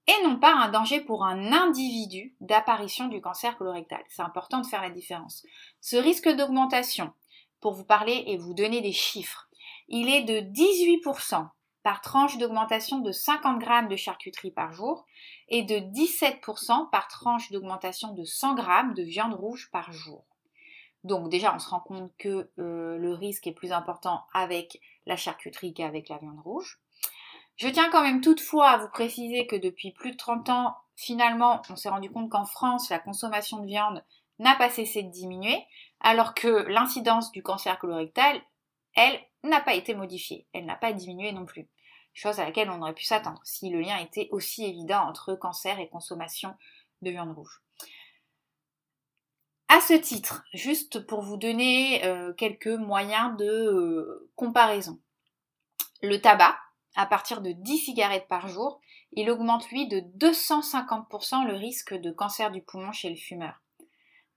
et 0.08 0.24
non 0.24 0.40
pas 0.40 0.54
un 0.54 0.70
danger 0.70 1.02
pour 1.02 1.24
un 1.26 1.52
individu 1.52 2.36
d'apparition 2.42 3.08
du 3.08 3.22
cancer 3.22 3.58
colorectal. 3.58 4.04
C'est 4.10 4.22
important 4.22 4.60
de 4.60 4.66
faire 4.66 4.82
la 4.82 4.90
différence. 4.90 5.46
Ce 5.80 5.96
risque 5.96 6.30
d'augmentation, 6.30 7.14
pour 7.60 7.74
vous 7.74 7.86
parler 7.86 8.24
et 8.28 8.38
vous 8.38 8.54
donner 8.54 8.82
des 8.82 8.92
chiffres, 8.92 9.48
il 9.88 10.10
est 10.10 10.24
de 10.24 10.40
18% 10.40 11.48
par 11.84 12.02
tranche 12.02 12.38
d'augmentation 12.38 13.00
de 13.00 13.12
50 13.12 13.60
grammes 13.60 13.88
de 13.88 13.96
charcuterie 13.96 14.52
par 14.52 14.74
jour 14.74 15.06
et 15.50 15.64
de 15.64 15.76
17% 15.76 16.90
par 16.90 17.08
tranche 17.08 17.52
d'augmentation 17.52 18.14
de 18.14 18.24
100 18.24 18.56
grammes 18.56 18.94
de 18.94 19.04
viande 19.04 19.34
rouge 19.34 19.70
par 19.72 19.92
jour. 19.92 20.26
Donc 21.04 21.30
déjà, 21.30 21.56
on 21.56 21.60
se 21.60 21.70
rend 21.70 21.80
compte 21.80 22.12
que 22.18 22.52
euh, 22.60 22.98
le 22.98 23.14
risque 23.14 23.48
est 23.48 23.54
plus 23.54 23.72
important 23.72 24.24
avec 24.34 24.80
la 25.08 25.16
charcuterie 25.16 25.74
qu'avec 25.74 26.10
la 26.10 26.18
viande 26.18 26.40
rouge. 26.40 26.80
Je 27.56 27.68
tiens 27.68 27.90
quand 27.92 28.04
même 28.04 28.22
toutefois 28.22 28.70
à 28.70 28.78
vous 28.78 28.90
préciser 28.90 29.48
que 29.48 29.56
depuis 29.56 29.92
plus 29.92 30.12
de 30.12 30.18
30 30.18 30.50
ans, 30.50 30.76
finalement, 30.96 31.62
on 31.70 31.76
s'est 31.76 31.90
rendu 31.90 32.12
compte 32.12 32.30
qu'en 32.30 32.46
France, 32.46 32.90
la 32.90 33.00
consommation 33.00 33.60
de 33.60 33.66
viande 33.66 34.04
n'a 34.40 34.56
pas 34.56 34.70
cessé 34.70 35.04
de 35.04 35.12
diminuer, 35.12 35.64
alors 36.00 36.34
que 36.34 36.48
l'incidence 36.48 37.32
du 37.32 37.44
cancer 37.44 37.78
colorectal, 37.80 38.42
elle, 38.96 39.20
n'a 39.44 39.62
pas 39.62 39.74
été 39.74 39.96
modifiée, 39.96 40.46
elle 40.54 40.66
n'a 40.66 40.76
pas 40.76 40.94
diminué 40.94 41.32
non 41.32 41.46
plus. 41.46 41.68
Chose 42.14 42.40
à 42.40 42.46
laquelle 42.46 42.70
on 42.70 42.82
aurait 42.82 42.94
pu 42.94 43.06
s'attendre 43.06 43.42
si 43.44 43.70
le 43.70 43.80
lien 43.80 43.98
était 43.98 44.28
aussi 44.32 44.66
évident 44.66 45.02
entre 45.08 45.36
cancer 45.36 45.80
et 45.80 45.90
consommation 45.90 46.56
de 47.02 47.12
viande 47.12 47.32
rouge. 47.32 47.62
À 49.70 49.80
ce 49.80 49.94
titre, 49.94 50.44
juste 50.54 51.00
pour 51.08 51.22
vous 51.22 51.38
donner 51.38 52.04
euh, 52.04 52.34
quelques 52.34 52.68
moyens 52.68 53.38
de 53.38 53.46
euh, 53.46 54.30
comparaison. 54.36 55.00
Le 56.02 56.20
tabac, 56.20 56.58
à 56.96 57.06
partir 57.06 57.42
de 57.42 57.54
10 57.54 57.78
cigarettes 57.78 58.28
par 58.28 58.50
jour, 58.50 58.82
il 59.14 59.30
augmente 59.30 59.70
lui 59.70 59.88
de 59.88 60.02
250% 60.18 61.48
le 61.48 61.54
risque 61.54 61.94
de 61.94 62.12
cancer 62.12 62.52
du 62.52 62.62
poumon 62.62 62.92
chez 62.92 63.10
le 63.10 63.16
fumeur. 63.16 63.62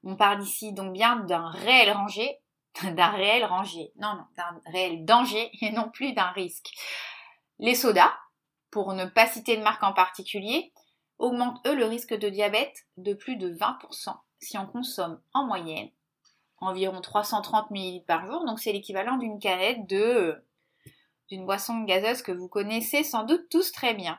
On 0.05 0.15
parle 0.15 0.43
ici 0.43 0.73
donc 0.73 0.93
bien 0.93 1.17
d'un 1.17 1.51
réel 1.51 1.91
rangé, 1.91 2.39
d'un 2.83 3.11
réel 3.11 3.47
non, 3.97 4.15
non, 4.15 4.25
d'un 4.37 4.61
réel 4.67 5.05
danger 5.05 5.51
et 5.61 5.71
non 5.71 5.91
plus 5.91 6.13
d'un 6.13 6.31
risque. 6.31 6.71
Les 7.59 7.75
sodas, 7.75 8.13
pour 8.71 8.93
ne 8.95 9.05
pas 9.05 9.27
citer 9.27 9.57
de 9.57 9.63
marque 9.63 9.83
en 9.83 9.93
particulier, 9.93 10.73
augmentent 11.19 11.65
eux 11.67 11.75
le 11.75 11.85
risque 11.85 12.15
de 12.15 12.29
diabète 12.29 12.87
de 12.97 13.15
plus 13.15 13.37
de 13.37 13.55
20% 13.55 14.17
si 14.41 14.59
on 14.59 14.67
consomme 14.67 15.21
en 15.33 15.47
moyenne 15.47 15.91
environ 16.65 17.01
330 17.01 17.71
ml 17.71 18.05
par 18.07 18.27
jour, 18.27 18.45
donc 18.45 18.59
c'est 18.59 18.73
l'équivalent 18.73 19.17
d'une 19.17 19.39
canette 19.39 19.87
de 19.87 20.43
d'une 21.29 21.47
boisson 21.47 21.81
gazeuse 21.85 22.21
que 22.21 22.33
vous 22.33 22.49
connaissez 22.49 23.03
sans 23.03 23.25
doute 23.25 23.49
tous 23.51 23.73
très 23.73 23.95
bien. 23.95 24.19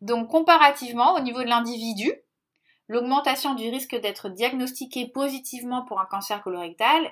Donc 0.00 0.30
comparativement, 0.30 1.14
au 1.14 1.20
niveau 1.20 1.42
de 1.42 1.48
l'individu, 1.48 2.10
l'augmentation 2.88 3.54
du 3.54 3.68
risque 3.68 3.94
d'être 3.94 4.30
diagnostiqué 4.30 5.06
positivement 5.06 5.84
pour 5.84 6.00
un 6.00 6.06
cancer 6.06 6.42
colorectal 6.42 7.10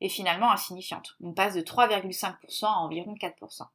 est 0.00 0.08
finalement 0.08 0.50
insignifiante. 0.50 1.16
On 1.22 1.32
passe 1.32 1.54
de 1.54 1.60
3,5% 1.60 2.66
à 2.66 2.78
environ 2.78 3.14
4%. 3.14 3.66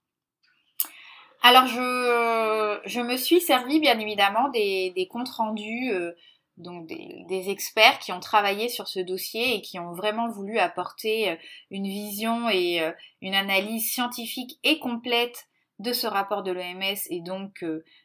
Alors 1.42 1.68
je, 1.68 2.80
je, 2.86 3.02
me 3.02 3.18
suis 3.18 3.40
servi 3.40 3.80
bien 3.80 4.00
évidemment 4.00 4.50
des, 4.50 4.92
des 4.96 5.08
comptes 5.08 5.30
rendus 5.30 5.92
euh, 5.92 6.14
donc 6.58 6.88
des, 6.88 7.50
experts 7.50 8.00
qui 8.00 8.12
ont 8.12 8.20
travaillé 8.20 8.70
sur 8.70 8.88
ce 8.88 9.00
dossier 9.00 9.56
et 9.56 9.62
qui 9.62 9.78
ont 9.78 9.92
vraiment 9.92 10.28
voulu 10.28 10.58
apporter 10.58 11.30
euh, 11.30 11.36
une 11.70 11.88
vision 11.88 12.50
et 12.50 12.82
euh, 12.82 12.92
une 13.22 13.36
analyse 13.36 13.92
scientifique 13.92 14.58
et 14.64 14.80
complète 14.80 15.48
de 15.78 15.94
ce 15.94 16.08
rapport 16.08 16.42
de 16.42 16.52
l'OMS 16.52 16.98
et 17.10 17.20
donc 17.20 17.64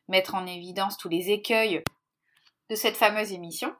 mettre 0.08 0.34
en 0.34 0.44
évidence 0.44 0.98
tous 0.98 1.08
les 1.08 1.30
écueils 1.30 1.84
de 2.68 2.74
cette 2.74 2.96
fameuse 2.96 3.32
émission. 3.32 3.72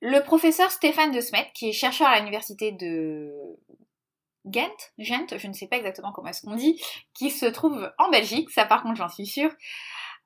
Le 0.00 0.20
professeur 0.20 0.70
Stéphane 0.70 1.12
De 1.12 1.20
Smet, 1.20 1.50
qui 1.54 1.68
est 1.68 1.72
chercheur 1.72 2.08
à 2.08 2.18
l'université 2.18 2.72
de 2.72 3.32
Ghent, 4.44 4.76
Gent, 4.98 5.36
je 5.36 5.48
ne 5.48 5.52
sais 5.52 5.66
pas 5.66 5.76
exactement 5.76 6.12
comment 6.12 6.28
est-ce 6.28 6.42
qu'on 6.42 6.54
dit, 6.54 6.80
qui 7.14 7.30
se 7.30 7.46
trouve 7.46 7.92
en 7.98 8.10
Belgique, 8.10 8.50
ça 8.50 8.64
par 8.64 8.82
contre 8.82 8.96
j'en 8.96 9.08
suis 9.08 9.26
sûre, 9.26 9.50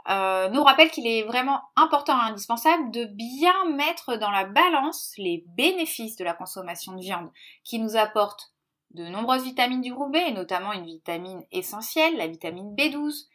euh, 0.09 0.49
nous 0.49 0.62
rappelle 0.62 0.91
qu'il 0.91 1.07
est 1.07 1.23
vraiment 1.23 1.61
important 1.77 2.19
et 2.19 2.31
indispensable 2.31 2.91
de 2.91 3.05
bien 3.05 3.55
mettre 3.77 4.17
dans 4.17 4.31
la 4.31 4.45
balance 4.45 5.12
les 5.19 5.45
bénéfices 5.49 6.17
de 6.17 6.25
la 6.25 6.35
consommation 6.35 6.93
de 6.95 7.00
viande, 7.00 7.31
qui 7.65 7.79
nous 7.79 7.97
apporte 7.97 8.53
de 8.93 9.07
nombreuses 9.07 9.45
vitamines 9.45 9.83
du 9.83 9.93
groupe 9.93 10.12
B, 10.12 10.17
et 10.17 10.33
notamment 10.33 10.73
une 10.73 10.85
vitamine 10.85 11.45
essentielle, 11.53 12.17
la 12.17 12.27
vitamine 12.27 12.75
B12, 12.75 13.27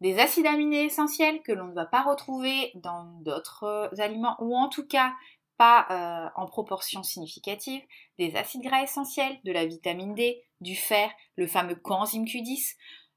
des 0.00 0.18
acides 0.18 0.46
aminés 0.46 0.84
essentiels 0.84 1.42
que 1.42 1.52
l'on 1.52 1.66
ne 1.66 1.74
va 1.74 1.86
pas 1.86 2.02
retrouver 2.02 2.72
dans 2.76 3.04
d'autres 3.22 3.90
aliments, 3.98 4.36
ou 4.38 4.56
en 4.56 4.68
tout 4.68 4.86
cas 4.86 5.12
pas 5.56 5.86
euh, 5.90 6.28
en 6.40 6.46
proportion 6.46 7.02
significative, 7.02 7.82
des 8.18 8.36
acides 8.36 8.62
gras 8.62 8.82
essentiels, 8.82 9.38
de 9.44 9.52
la 9.52 9.66
vitamine 9.66 10.14
D, 10.14 10.42
du 10.60 10.76
fer, 10.76 11.10
le 11.36 11.46
fameux 11.46 11.74
coenzyme 11.74 12.24
Q10 12.24 12.76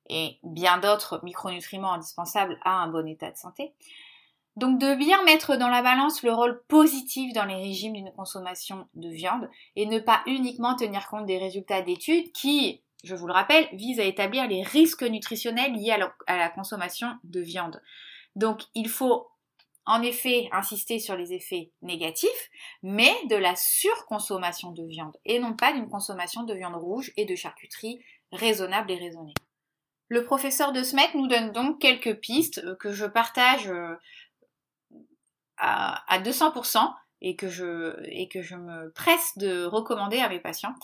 et 0.09 0.39
bien 0.43 0.77
d'autres 0.77 1.19
micronutriments 1.23 1.93
indispensables 1.93 2.59
à 2.63 2.71
un 2.71 2.87
bon 2.87 3.07
état 3.07 3.31
de 3.31 3.37
santé. 3.37 3.73
Donc 4.55 4.79
de 4.79 4.95
bien 4.95 5.21
mettre 5.23 5.57
dans 5.57 5.67
la 5.67 5.81
balance 5.81 6.23
le 6.23 6.31
rôle 6.31 6.63
positif 6.67 7.33
dans 7.33 7.45
les 7.45 7.55
régimes 7.55 7.93
d'une 7.93 8.11
consommation 8.13 8.87
de 8.93 9.09
viande 9.09 9.49
et 9.75 9.85
ne 9.85 9.99
pas 9.99 10.21
uniquement 10.27 10.75
tenir 10.75 11.07
compte 11.07 11.25
des 11.25 11.37
résultats 11.37 11.81
d'études 11.81 12.31
qui, 12.31 12.81
je 13.03 13.15
vous 13.15 13.27
le 13.27 13.33
rappelle, 13.33 13.67
visent 13.73 13.99
à 13.99 14.05
établir 14.05 14.47
les 14.47 14.63
risques 14.63 15.03
nutritionnels 15.03 15.73
liés 15.73 15.97
à 16.27 16.37
la 16.37 16.49
consommation 16.49 17.17
de 17.25 17.41
viande. 17.41 17.81
Donc 18.37 18.61
il 18.75 18.87
faut 18.87 19.27
en 19.85 20.01
effet 20.01 20.49
insister 20.51 20.99
sur 20.99 21.15
les 21.15 21.33
effets 21.33 21.71
négatifs, 21.81 22.49
mais 22.81 23.13
de 23.29 23.35
la 23.35 23.55
surconsommation 23.55 24.71
de 24.71 24.83
viande 24.83 25.15
et 25.25 25.39
non 25.39 25.55
pas 25.55 25.73
d'une 25.73 25.89
consommation 25.89 26.43
de 26.43 26.53
viande 26.53 26.75
rouge 26.75 27.11
et 27.17 27.25
de 27.25 27.35
charcuterie 27.35 28.03
raisonnable 28.31 28.91
et 28.91 28.97
raisonnée. 28.97 29.33
Le 30.07 30.23
professeur 30.23 30.71
de 30.71 30.83
Smet 30.83 31.09
nous 31.15 31.27
donne 31.27 31.51
donc 31.51 31.79
quelques 31.79 32.19
pistes 32.19 32.59
euh, 32.63 32.75
que 32.75 32.91
je 32.91 33.05
partage 33.05 33.67
euh, 33.69 33.95
à, 35.57 36.19
200% 36.19 36.93
et 37.21 37.35
que, 37.35 37.49
je, 37.49 37.95
et 38.05 38.27
que 38.27 38.41
je 38.41 38.55
me 38.55 38.91
presse 38.91 39.37
de 39.37 39.65
recommander 39.65 40.19
à 40.19 40.29
mes 40.29 40.39
patients. 40.39 40.75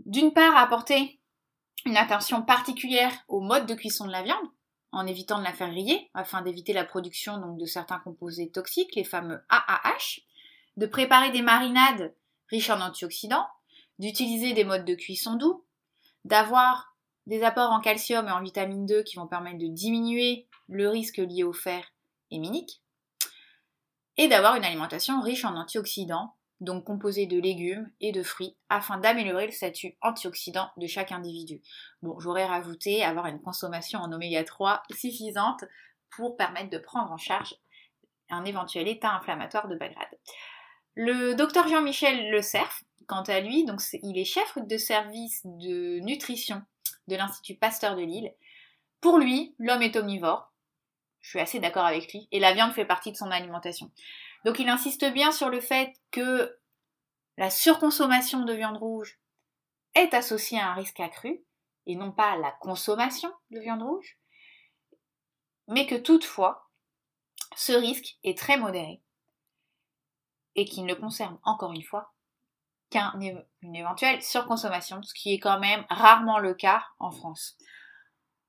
D'une 0.00 0.32
part, 0.32 0.56
apporter 0.56 1.20
une 1.86 1.96
attention 1.96 2.42
particulière 2.42 3.12
au 3.28 3.40
mode 3.40 3.66
de 3.66 3.74
cuisson 3.74 4.06
de 4.06 4.12
la 4.12 4.22
viande, 4.22 4.46
en 4.94 5.06
évitant 5.06 5.38
de 5.38 5.44
la 5.44 5.52
faire 5.52 5.70
griller, 5.70 6.10
afin 6.14 6.42
d'éviter 6.42 6.72
la 6.72 6.84
production 6.84 7.56
de 7.56 7.66
certains 7.66 7.98
composés 7.98 8.50
toxiques, 8.50 8.94
les 8.94 9.04
fameux 9.04 9.40
AAH, 9.48 10.20
de 10.76 10.86
préparer 10.86 11.30
des 11.30 11.42
marinades 11.42 12.14
riches 12.48 12.70
en 12.70 12.80
antioxydants, 12.80 13.46
d'utiliser 13.98 14.52
des 14.52 14.64
modes 14.64 14.84
de 14.84 14.94
cuisson 14.94 15.34
doux, 15.34 15.64
d'avoir 16.24 16.96
des 17.26 17.42
apports 17.42 17.70
en 17.70 17.80
calcium 17.80 18.28
et 18.28 18.32
en 18.32 18.42
vitamine 18.42 18.86
2 18.86 19.02
qui 19.02 19.16
vont 19.16 19.26
permettre 19.26 19.58
de 19.58 19.66
diminuer 19.66 20.46
le 20.68 20.88
risque 20.88 21.18
lié 21.18 21.42
au 21.42 21.52
fer 21.52 21.84
héminique, 22.30 22.80
et 24.16 24.28
d'avoir 24.28 24.56
une 24.56 24.64
alimentation 24.64 25.20
riche 25.20 25.44
en 25.44 25.56
antioxydants, 25.56 26.34
donc 26.64 26.84
composée 26.84 27.26
de 27.26 27.38
légumes 27.38 27.90
et 28.00 28.12
de 28.12 28.22
fruits, 28.22 28.56
afin 28.68 28.98
d'améliorer 28.98 29.46
le 29.46 29.52
statut 29.52 29.96
antioxydant 30.00 30.70
de 30.76 30.86
chaque 30.86 31.12
individu. 31.12 31.60
Bon, 32.02 32.18
j'aurais 32.18 32.46
rajouté 32.46 33.04
avoir 33.04 33.26
une 33.26 33.40
consommation 33.40 34.00
en 34.00 34.12
oméga 34.12 34.42
3 34.44 34.82
suffisante 34.90 35.64
pour 36.10 36.36
permettre 36.36 36.70
de 36.70 36.78
prendre 36.78 37.12
en 37.12 37.16
charge 37.16 37.54
un 38.30 38.44
éventuel 38.44 38.88
état 38.88 39.12
inflammatoire 39.12 39.68
de 39.68 39.76
bas 39.76 39.88
grade. 39.88 40.18
Le 40.94 41.34
docteur 41.34 41.68
Jean-Michel 41.68 42.30
Le 42.30 42.40
Cerf, 42.40 42.84
quant 43.06 43.22
à 43.22 43.40
lui, 43.40 43.64
donc 43.64 43.80
il 44.02 44.18
est 44.18 44.24
chef 44.24 44.56
de 44.56 44.76
service 44.76 45.42
de 45.44 46.00
nutrition 46.00 46.62
de 47.08 47.16
l'Institut 47.16 47.56
Pasteur 47.56 47.96
de 47.96 48.02
Lille. 48.02 48.32
Pour 49.00 49.18
lui, 49.18 49.54
l'homme 49.58 49.82
est 49.82 49.96
omnivore. 49.96 50.52
Je 51.20 51.30
suis 51.30 51.40
assez 51.40 51.58
d'accord 51.58 51.84
avec 51.84 52.12
lui. 52.12 52.28
Et 52.32 52.38
la 52.38 52.54
viande 52.54 52.72
fait 52.72 52.84
partie 52.84 53.10
de 53.10 53.16
son 53.16 53.30
alimentation. 53.30 53.90
Donc 54.44 54.58
il 54.58 54.68
insiste 54.68 55.04
bien 55.12 55.32
sur 55.32 55.48
le 55.48 55.60
fait 55.60 55.94
que 56.10 56.58
la 57.36 57.50
surconsommation 57.50 58.44
de 58.44 58.52
viande 58.52 58.76
rouge 58.76 59.18
est 59.94 60.14
associée 60.14 60.58
à 60.58 60.70
un 60.70 60.74
risque 60.74 61.00
accru, 61.00 61.44
et 61.86 61.96
non 61.96 62.12
pas 62.12 62.32
à 62.32 62.36
la 62.36 62.52
consommation 62.52 63.32
de 63.50 63.60
viande 63.60 63.82
rouge, 63.82 64.18
mais 65.68 65.86
que 65.86 65.94
toutefois, 65.94 66.70
ce 67.56 67.72
risque 67.72 68.18
est 68.22 68.36
très 68.36 68.56
modéré, 68.56 69.02
et 70.56 70.64
qu'il 70.64 70.84
ne 70.84 70.94
concerne 70.94 71.38
encore 71.42 71.72
une 71.72 71.82
fois 71.82 72.12
qu'une 72.90 73.44
éventuelle 73.74 74.22
surconsommation, 74.22 75.02
ce 75.02 75.14
qui 75.14 75.34
est 75.34 75.40
quand 75.40 75.58
même 75.58 75.84
rarement 75.88 76.38
le 76.38 76.54
cas 76.54 76.84
en 76.98 77.10
France. 77.10 77.56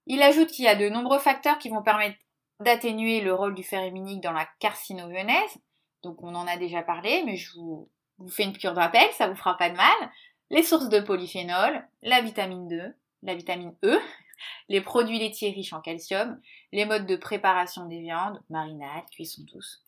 Il 0.06 0.22
ajoute 0.22 0.50
qu'il 0.50 0.66
y 0.66 0.68
a 0.70 0.76
de 0.76 0.90
nombreux 0.90 1.20
facteurs 1.20 1.58
qui 1.58 1.70
vont 1.70 1.82
permettre 1.82 2.18
d'atténuer 2.60 3.22
le 3.22 3.34
rôle 3.34 3.56
du 3.56 3.64
fer 3.64 3.82
héminique 3.82 4.22
dans 4.22 4.32
la 4.32 4.48
carcinogenèse, 4.60 5.58
donc 6.06 6.22
on 6.24 6.36
en 6.36 6.48
a 6.48 6.56
déjà 6.56 6.84
parlé, 6.84 7.24
mais 7.26 7.36
je 7.36 7.52
vous, 7.56 7.90
fais 8.30 8.44
une 8.44 8.56
cure 8.56 8.74
de 8.74 8.80
rappel, 8.80 9.12
ça 9.14 9.28
vous 9.28 9.36
fera 9.36 9.58
pas 9.58 9.70
de 9.70 9.76
mal. 9.76 10.12
Les 10.52 10.62
sources 10.62 10.88
de 10.88 11.00
polyphénol, 11.00 11.86
la 12.04 12.22
vitamine 12.22 12.68
2, 12.68 12.96
la 13.24 13.36
vitamine 13.36 13.76
E, 13.84 14.00
les 14.70 14.82
produits 14.82 15.20
laitiers 15.20 15.50
riches 15.50 15.74
en 15.74 15.82
calcium, 15.82 16.40
les 16.72 16.86
modes 16.86 17.08
de 17.08 17.16
préparation 17.16 17.88
des 17.88 18.00
viandes, 18.00 18.40
marinade, 18.50 19.10
cuisson 19.12 19.42
douce. 19.52 19.82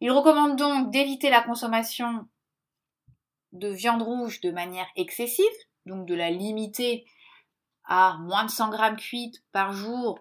Il 0.00 0.10
recommande 0.10 0.56
donc 0.56 0.90
d'éviter 0.90 1.30
la 1.30 1.40
consommation 1.40 2.28
de 3.52 3.68
viande 3.68 4.02
rouge 4.02 4.40
de 4.42 4.50
manière 4.50 4.88
excessive, 4.96 5.44
donc 5.86 6.06
de 6.06 6.14
la 6.14 6.30
limiter 6.30 7.06
à 7.84 8.18
moins 8.20 8.44
de 8.44 8.50
100 8.50 8.68
grammes 8.68 8.96
cuites 8.96 9.42
par 9.52 9.72
jour 9.72 10.18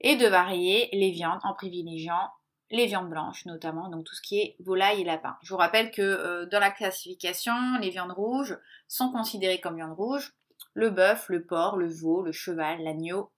et 0.00 0.14
de 0.16 0.26
varier 0.26 0.88
les 0.92 1.10
viandes 1.10 1.40
en 1.42 1.54
privilégiant 1.54 2.30
les 2.70 2.86
viandes 2.86 3.08
blanches 3.08 3.46
notamment, 3.46 3.88
donc 3.88 4.04
tout 4.04 4.14
ce 4.14 4.22
qui 4.22 4.40
est 4.40 4.56
volaille 4.60 5.02
et 5.02 5.04
lapin. 5.04 5.36
Je 5.42 5.50
vous 5.50 5.58
rappelle 5.58 5.90
que 5.90 6.02
euh, 6.02 6.46
dans 6.46 6.60
la 6.60 6.70
classification, 6.70 7.54
les 7.80 7.90
viandes 7.90 8.12
rouges 8.12 8.58
sont 8.88 9.10
considérées 9.10 9.60
comme 9.60 9.76
viandes 9.76 9.96
rouges 9.96 10.32
le 10.74 10.90
bœuf, 10.90 11.28
le 11.30 11.44
porc, 11.44 11.76
le 11.76 11.88
veau, 11.88 12.22
le 12.22 12.32
cheval, 12.32 12.82
l'agneau, 12.82 13.30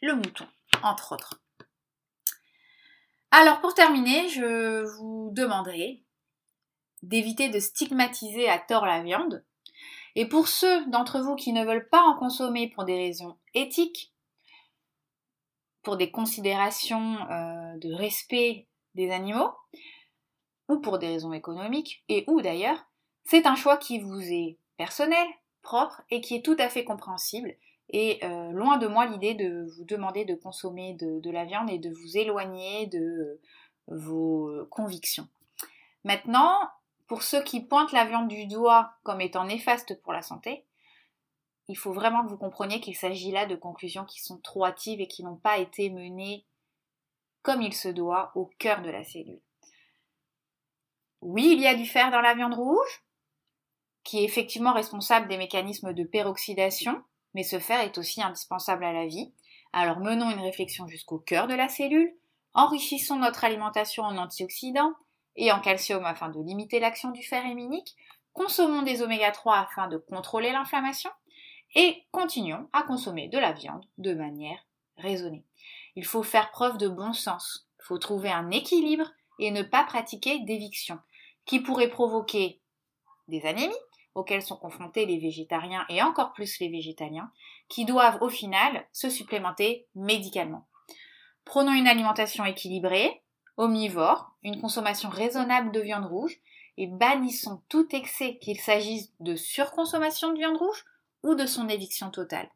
le 0.00 0.14
mouton, 0.14 0.46
entre 0.82 1.12
autres. 1.12 1.40
Alors 3.30 3.60
pour 3.60 3.72
terminer, 3.74 4.28
je 4.28 4.84
vous 4.96 5.30
demanderai 5.32 6.02
d'éviter 7.02 7.48
de 7.48 7.60
stigmatiser 7.60 8.48
à 8.48 8.58
tort 8.58 8.84
la 8.84 9.02
viande. 9.02 9.44
Et 10.14 10.26
pour 10.28 10.48
ceux 10.48 10.84
d'entre 10.86 11.20
vous 11.20 11.36
qui 11.36 11.52
ne 11.52 11.64
veulent 11.64 11.88
pas 11.88 12.02
en 12.02 12.14
consommer 12.14 12.68
pour 12.68 12.84
des 12.84 12.96
raisons 12.96 13.38
éthiques, 13.54 14.11
pour 15.82 15.96
des 15.96 16.10
considérations 16.10 17.16
euh, 17.30 17.76
de 17.78 17.92
respect 17.92 18.66
des 18.94 19.10
animaux, 19.10 19.50
ou 20.68 20.78
pour 20.78 20.98
des 20.98 21.08
raisons 21.08 21.32
économiques, 21.32 22.04
et 22.08 22.24
ou 22.28 22.40
d'ailleurs, 22.40 22.86
c'est 23.24 23.46
un 23.46 23.54
choix 23.54 23.76
qui 23.76 23.98
vous 23.98 24.20
est 24.20 24.58
personnel, 24.76 25.26
propre, 25.62 26.02
et 26.10 26.20
qui 26.20 26.36
est 26.36 26.44
tout 26.44 26.56
à 26.58 26.68
fait 26.68 26.84
compréhensible. 26.84 27.54
Et 27.90 28.24
euh, 28.24 28.50
loin 28.52 28.78
de 28.78 28.86
moi 28.86 29.06
l'idée 29.06 29.34
de 29.34 29.68
vous 29.76 29.84
demander 29.84 30.24
de 30.24 30.34
consommer 30.34 30.94
de, 30.94 31.30
la 31.30 31.44
viande 31.44 31.70
et 31.70 31.78
de 31.78 31.90
vous 31.90 32.16
éloigner 32.16 32.86
de 32.86 33.40
vos 33.88 34.50
convictions. 34.70 35.28
Maintenant, 36.04 36.56
pour 37.06 37.22
ceux 37.22 37.42
qui 37.42 37.60
pointent 37.60 37.92
la 37.92 38.06
viande 38.06 38.28
du 38.28 38.46
doigt 38.46 38.94
comme 39.02 39.20
étant 39.20 39.44
néfaste 39.44 40.00
pour 40.02 40.12
la 40.12 40.22
santé, 40.22 40.64
il 41.72 41.78
faut 41.78 41.94
vraiment 41.94 42.22
que 42.22 42.28
vous 42.28 42.36
compreniez 42.36 42.80
qu'il 42.80 42.94
s'agit 42.94 43.30
là 43.30 43.46
de 43.46 43.56
conclusions 43.56 44.04
qui 44.04 44.20
sont 44.20 44.36
trop 44.36 44.66
hâtives 44.66 45.00
et 45.00 45.08
qui 45.08 45.24
n'ont 45.24 45.38
pas 45.38 45.56
été 45.56 45.88
menées 45.88 46.44
comme 47.40 47.62
il 47.62 47.72
se 47.72 47.88
doit 47.88 48.30
au 48.34 48.50
cœur 48.58 48.82
de 48.82 48.90
la 48.90 49.04
cellule. 49.04 49.40
Oui, 51.22 51.48
il 51.50 51.62
y 51.62 51.66
a 51.66 51.74
du 51.74 51.86
fer 51.86 52.10
dans 52.10 52.20
la 52.20 52.34
viande 52.34 52.52
rouge, 52.52 53.06
qui 54.04 54.18
est 54.18 54.24
effectivement 54.24 54.74
responsable 54.74 55.28
des 55.28 55.38
mécanismes 55.38 55.94
de 55.94 56.04
peroxydation, 56.04 57.02
mais 57.32 57.42
ce 57.42 57.58
fer 57.58 57.80
est 57.80 57.96
aussi 57.96 58.22
indispensable 58.22 58.84
à 58.84 58.92
la 58.92 59.06
vie. 59.06 59.32
Alors 59.72 60.00
menons 60.00 60.30
une 60.30 60.42
réflexion 60.42 60.86
jusqu'au 60.86 61.20
cœur 61.20 61.46
de 61.46 61.54
la 61.54 61.70
cellule, 61.70 62.14
enrichissons 62.52 63.16
notre 63.16 63.44
alimentation 63.44 64.02
en 64.02 64.18
antioxydants, 64.18 64.92
et 65.36 65.50
en 65.52 65.60
calcium 65.60 66.04
afin 66.04 66.28
de 66.28 66.38
limiter 66.38 66.80
l'action 66.80 67.12
du 67.12 67.22
fer 67.22 67.46
héminique, 67.46 67.96
consommons 68.34 68.82
des 68.82 69.00
oméga 69.00 69.30
3 69.30 69.56
afin 69.56 69.88
de 69.88 69.96
contrôler 69.96 70.52
l'inflammation 70.52 71.10
et 71.74 72.04
continuons 72.10 72.68
à 72.72 72.82
consommer 72.82 73.28
de 73.28 73.38
la 73.38 73.52
viande 73.52 73.84
de 73.98 74.14
manière 74.14 74.58
raisonnée. 74.96 75.44
Il 75.96 76.04
faut 76.04 76.22
faire 76.22 76.50
preuve 76.50 76.78
de 76.78 76.88
bon 76.88 77.12
sens, 77.12 77.68
il 77.80 77.84
faut 77.84 77.98
trouver 77.98 78.30
un 78.30 78.50
équilibre 78.50 79.10
et 79.38 79.50
ne 79.50 79.62
pas 79.62 79.84
pratiquer 79.84 80.40
d'éviction 80.40 80.98
qui 81.44 81.60
pourrait 81.60 81.90
provoquer 81.90 82.60
des 83.28 83.44
anémies 83.46 83.74
auxquelles 84.14 84.42
sont 84.42 84.56
confrontés 84.56 85.06
les 85.06 85.18
végétariens 85.18 85.84
et 85.88 86.02
encore 86.02 86.32
plus 86.32 86.58
les 86.60 86.68
végétaliens, 86.68 87.30
qui 87.68 87.84
doivent 87.84 88.20
au 88.20 88.28
final 88.28 88.86
se 88.92 89.08
supplémenter 89.08 89.86
médicalement. 89.94 90.66
Prenons 91.44 91.72
une 91.72 91.88
alimentation 91.88 92.44
équilibrée, 92.44 93.22
omnivore, 93.56 94.32
une 94.42 94.60
consommation 94.60 95.08
raisonnable 95.08 95.72
de 95.72 95.80
viande 95.80 96.06
rouge 96.06 96.38
et 96.76 96.86
bannissons 96.86 97.62
tout 97.68 97.88
excès 97.94 98.38
qu'il 98.38 98.60
s'agisse 98.60 99.12
de 99.20 99.34
surconsommation 99.34 100.32
de 100.32 100.38
viande 100.38 100.56
rouge 100.56 100.84
ou 101.22 101.34
de 101.34 101.46
son 101.46 101.68
éviction 101.68 102.10
totale. 102.10 102.48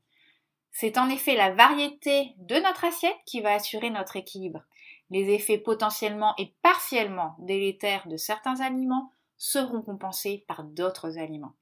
C'est 0.73 0.99
en 0.99 1.09
effet 1.09 1.37
la 1.37 1.53
variété 1.53 2.35
de 2.39 2.57
notre 2.57 2.85
assiette 2.85 3.17
qui 3.25 3.41
va 3.41 3.55
assurer 3.55 3.91
notre 3.91 4.17
équilibre. 4.17 4.63
Les 5.11 5.33
effets 5.33 5.59
potentiellement 5.59 6.35
et 6.37 6.55
partiellement 6.63 7.37
délétères 7.39 8.07
de 8.09 8.17
certains 8.17 8.61
aliments 8.61 9.11
seront 9.39 9.83
compensés 9.83 10.45
par 10.49 10.65
d'autres 10.65 11.19
aliments. 11.19 11.55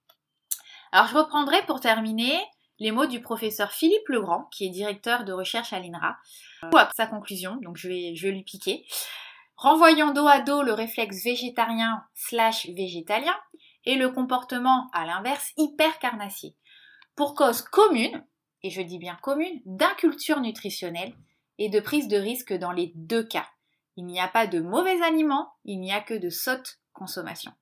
Alors 0.93 1.07
je 1.09 1.17
reprendrai 1.17 1.64
pour 1.67 1.81
terminer 1.81 2.40
les 2.79 2.90
mots 2.90 3.07
du 3.07 3.21
professeur 3.21 3.71
Philippe 3.71 4.09
Legrand, 4.09 4.49
qui 4.51 4.67
est 4.67 4.71
directeur 4.71 5.25
de 5.25 5.33
recherche 5.33 5.73
à 5.73 5.79
l'INRA, 5.79 6.17
après 6.62 6.88
sa 6.95 7.07
conclusion, 7.07 7.57
donc 7.62 7.77
je 7.77 7.88
vais, 7.88 8.14
je 8.17 8.27
vais 8.27 8.33
lui 8.33 8.43
piquer. 8.43 8.85
Renvoyant 9.57 10.12
dos 10.12 10.27
à 10.27 10.40
dos 10.40 10.62
le 10.62 10.73
réflexe 10.73 11.23
végétarien 11.25 12.05
slash 12.14 12.67
végétalien 12.67 13.37
et 13.85 13.95
le 13.95 14.09
comportement, 14.11 14.88
à 14.93 15.07
l'inverse, 15.07 15.53
hyper 15.57 15.99
carnassier. 15.99 16.57
Pour 17.16 17.35
cause 17.35 17.62
commune, 17.62 18.24
et 18.62 18.70
je 18.70 18.83
dis 18.83 18.98
bien 18.98 19.16
commune, 19.22 19.61
d'inculture 19.66 20.40
nutritionnelle 20.40 21.14
et 21.59 21.68
de 21.68 21.81
prise 21.81 22.09
de 22.09 22.16
risque 22.16 22.53
dans 22.53 22.72
les 22.72 22.92
deux 22.96 23.22
cas. 23.22 23.46
Il 23.96 24.07
n'y 24.07 24.20
a 24.20 24.29
pas 24.29 24.46
de 24.46 24.61
mauvais 24.61 25.00
aliments, 25.03 25.53
il 25.64 25.79
n'y 25.81 25.92
a 25.92 26.00
que 26.00 26.14
de 26.14 26.31
sotte 26.31 26.81
consommation. 26.92 27.53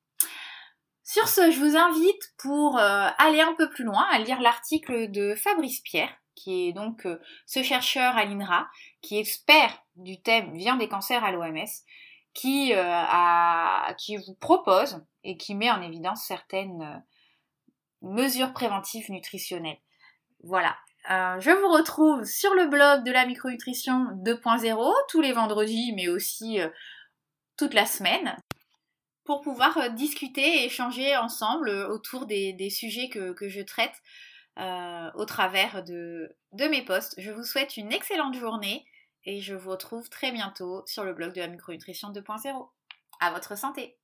Sur 1.04 1.28
ce, 1.28 1.50
je 1.50 1.58
vous 1.58 1.76
invite 1.76 2.32
pour 2.38 2.78
euh, 2.78 3.08
aller 3.18 3.40
un 3.40 3.54
peu 3.54 3.68
plus 3.68 3.84
loin 3.84 4.06
à 4.10 4.18
lire 4.18 4.40
l'article 4.40 5.10
de 5.10 5.34
Fabrice 5.34 5.80
Pierre, 5.80 6.14
qui 6.34 6.68
est 6.68 6.72
donc 6.72 7.04
euh, 7.04 7.20
ce 7.44 7.62
chercheur 7.62 8.16
à 8.16 8.24
l'INRA, 8.24 8.68
qui 9.02 9.16
est 9.16 9.20
expert 9.20 9.82
du 9.96 10.22
thème 10.22 10.56
viande 10.56 10.78
des 10.78 10.88
cancers 10.88 11.22
à 11.22 11.32
l'OMS, 11.32 11.66
euh, 12.44 13.92
qui 13.98 14.16
vous 14.16 14.34
propose 14.40 15.04
et 15.24 15.36
qui 15.36 15.54
met 15.54 15.70
en 15.70 15.82
évidence 15.82 16.24
certaines 16.24 17.04
mesures 18.02 18.52
préventives 18.52 19.10
nutritionnelles. 19.10 19.78
Voilà. 20.44 20.76
je 21.08 21.50
vous 21.50 21.72
retrouve 21.72 22.24
sur 22.24 22.54
le 22.54 22.66
blog 22.66 23.04
de 23.04 23.12
la 23.12 23.26
micronutrition 23.26 24.06
2.0 24.24 24.92
tous 25.08 25.20
les 25.20 25.32
vendredis, 25.32 25.92
mais 25.94 26.08
aussi 26.08 26.58
toute 27.56 27.74
la 27.74 27.86
semaine 27.86 28.36
pour 29.24 29.40
pouvoir 29.40 29.76
euh, 29.78 29.88
discuter 29.88 30.62
et 30.62 30.64
échanger 30.64 31.16
ensemble 31.16 31.68
euh, 31.68 31.88
autour 31.88 32.26
des, 32.26 32.70
sujets 32.70 33.08
que, 33.08 33.48
je 33.48 33.60
traite 33.60 33.94
euh, 34.58 35.10
au 35.14 35.24
travers 35.24 35.84
de, 35.84 36.34
de 36.52 36.64
mes 36.66 36.84
posts. 36.84 37.14
Je 37.18 37.30
vous 37.30 37.44
souhaite 37.44 37.76
une 37.76 37.92
excellente 37.92 38.34
journée 38.34 38.84
et 39.24 39.40
je 39.40 39.54
vous 39.54 39.70
retrouve 39.70 40.08
très 40.08 40.32
bientôt 40.32 40.82
sur 40.86 41.04
le 41.04 41.14
blog 41.14 41.32
de 41.34 41.40
la 41.40 41.48
micronutrition 41.48 42.10
2.0. 42.12 42.68
À 43.20 43.30
votre 43.30 43.56
santé! 43.56 43.96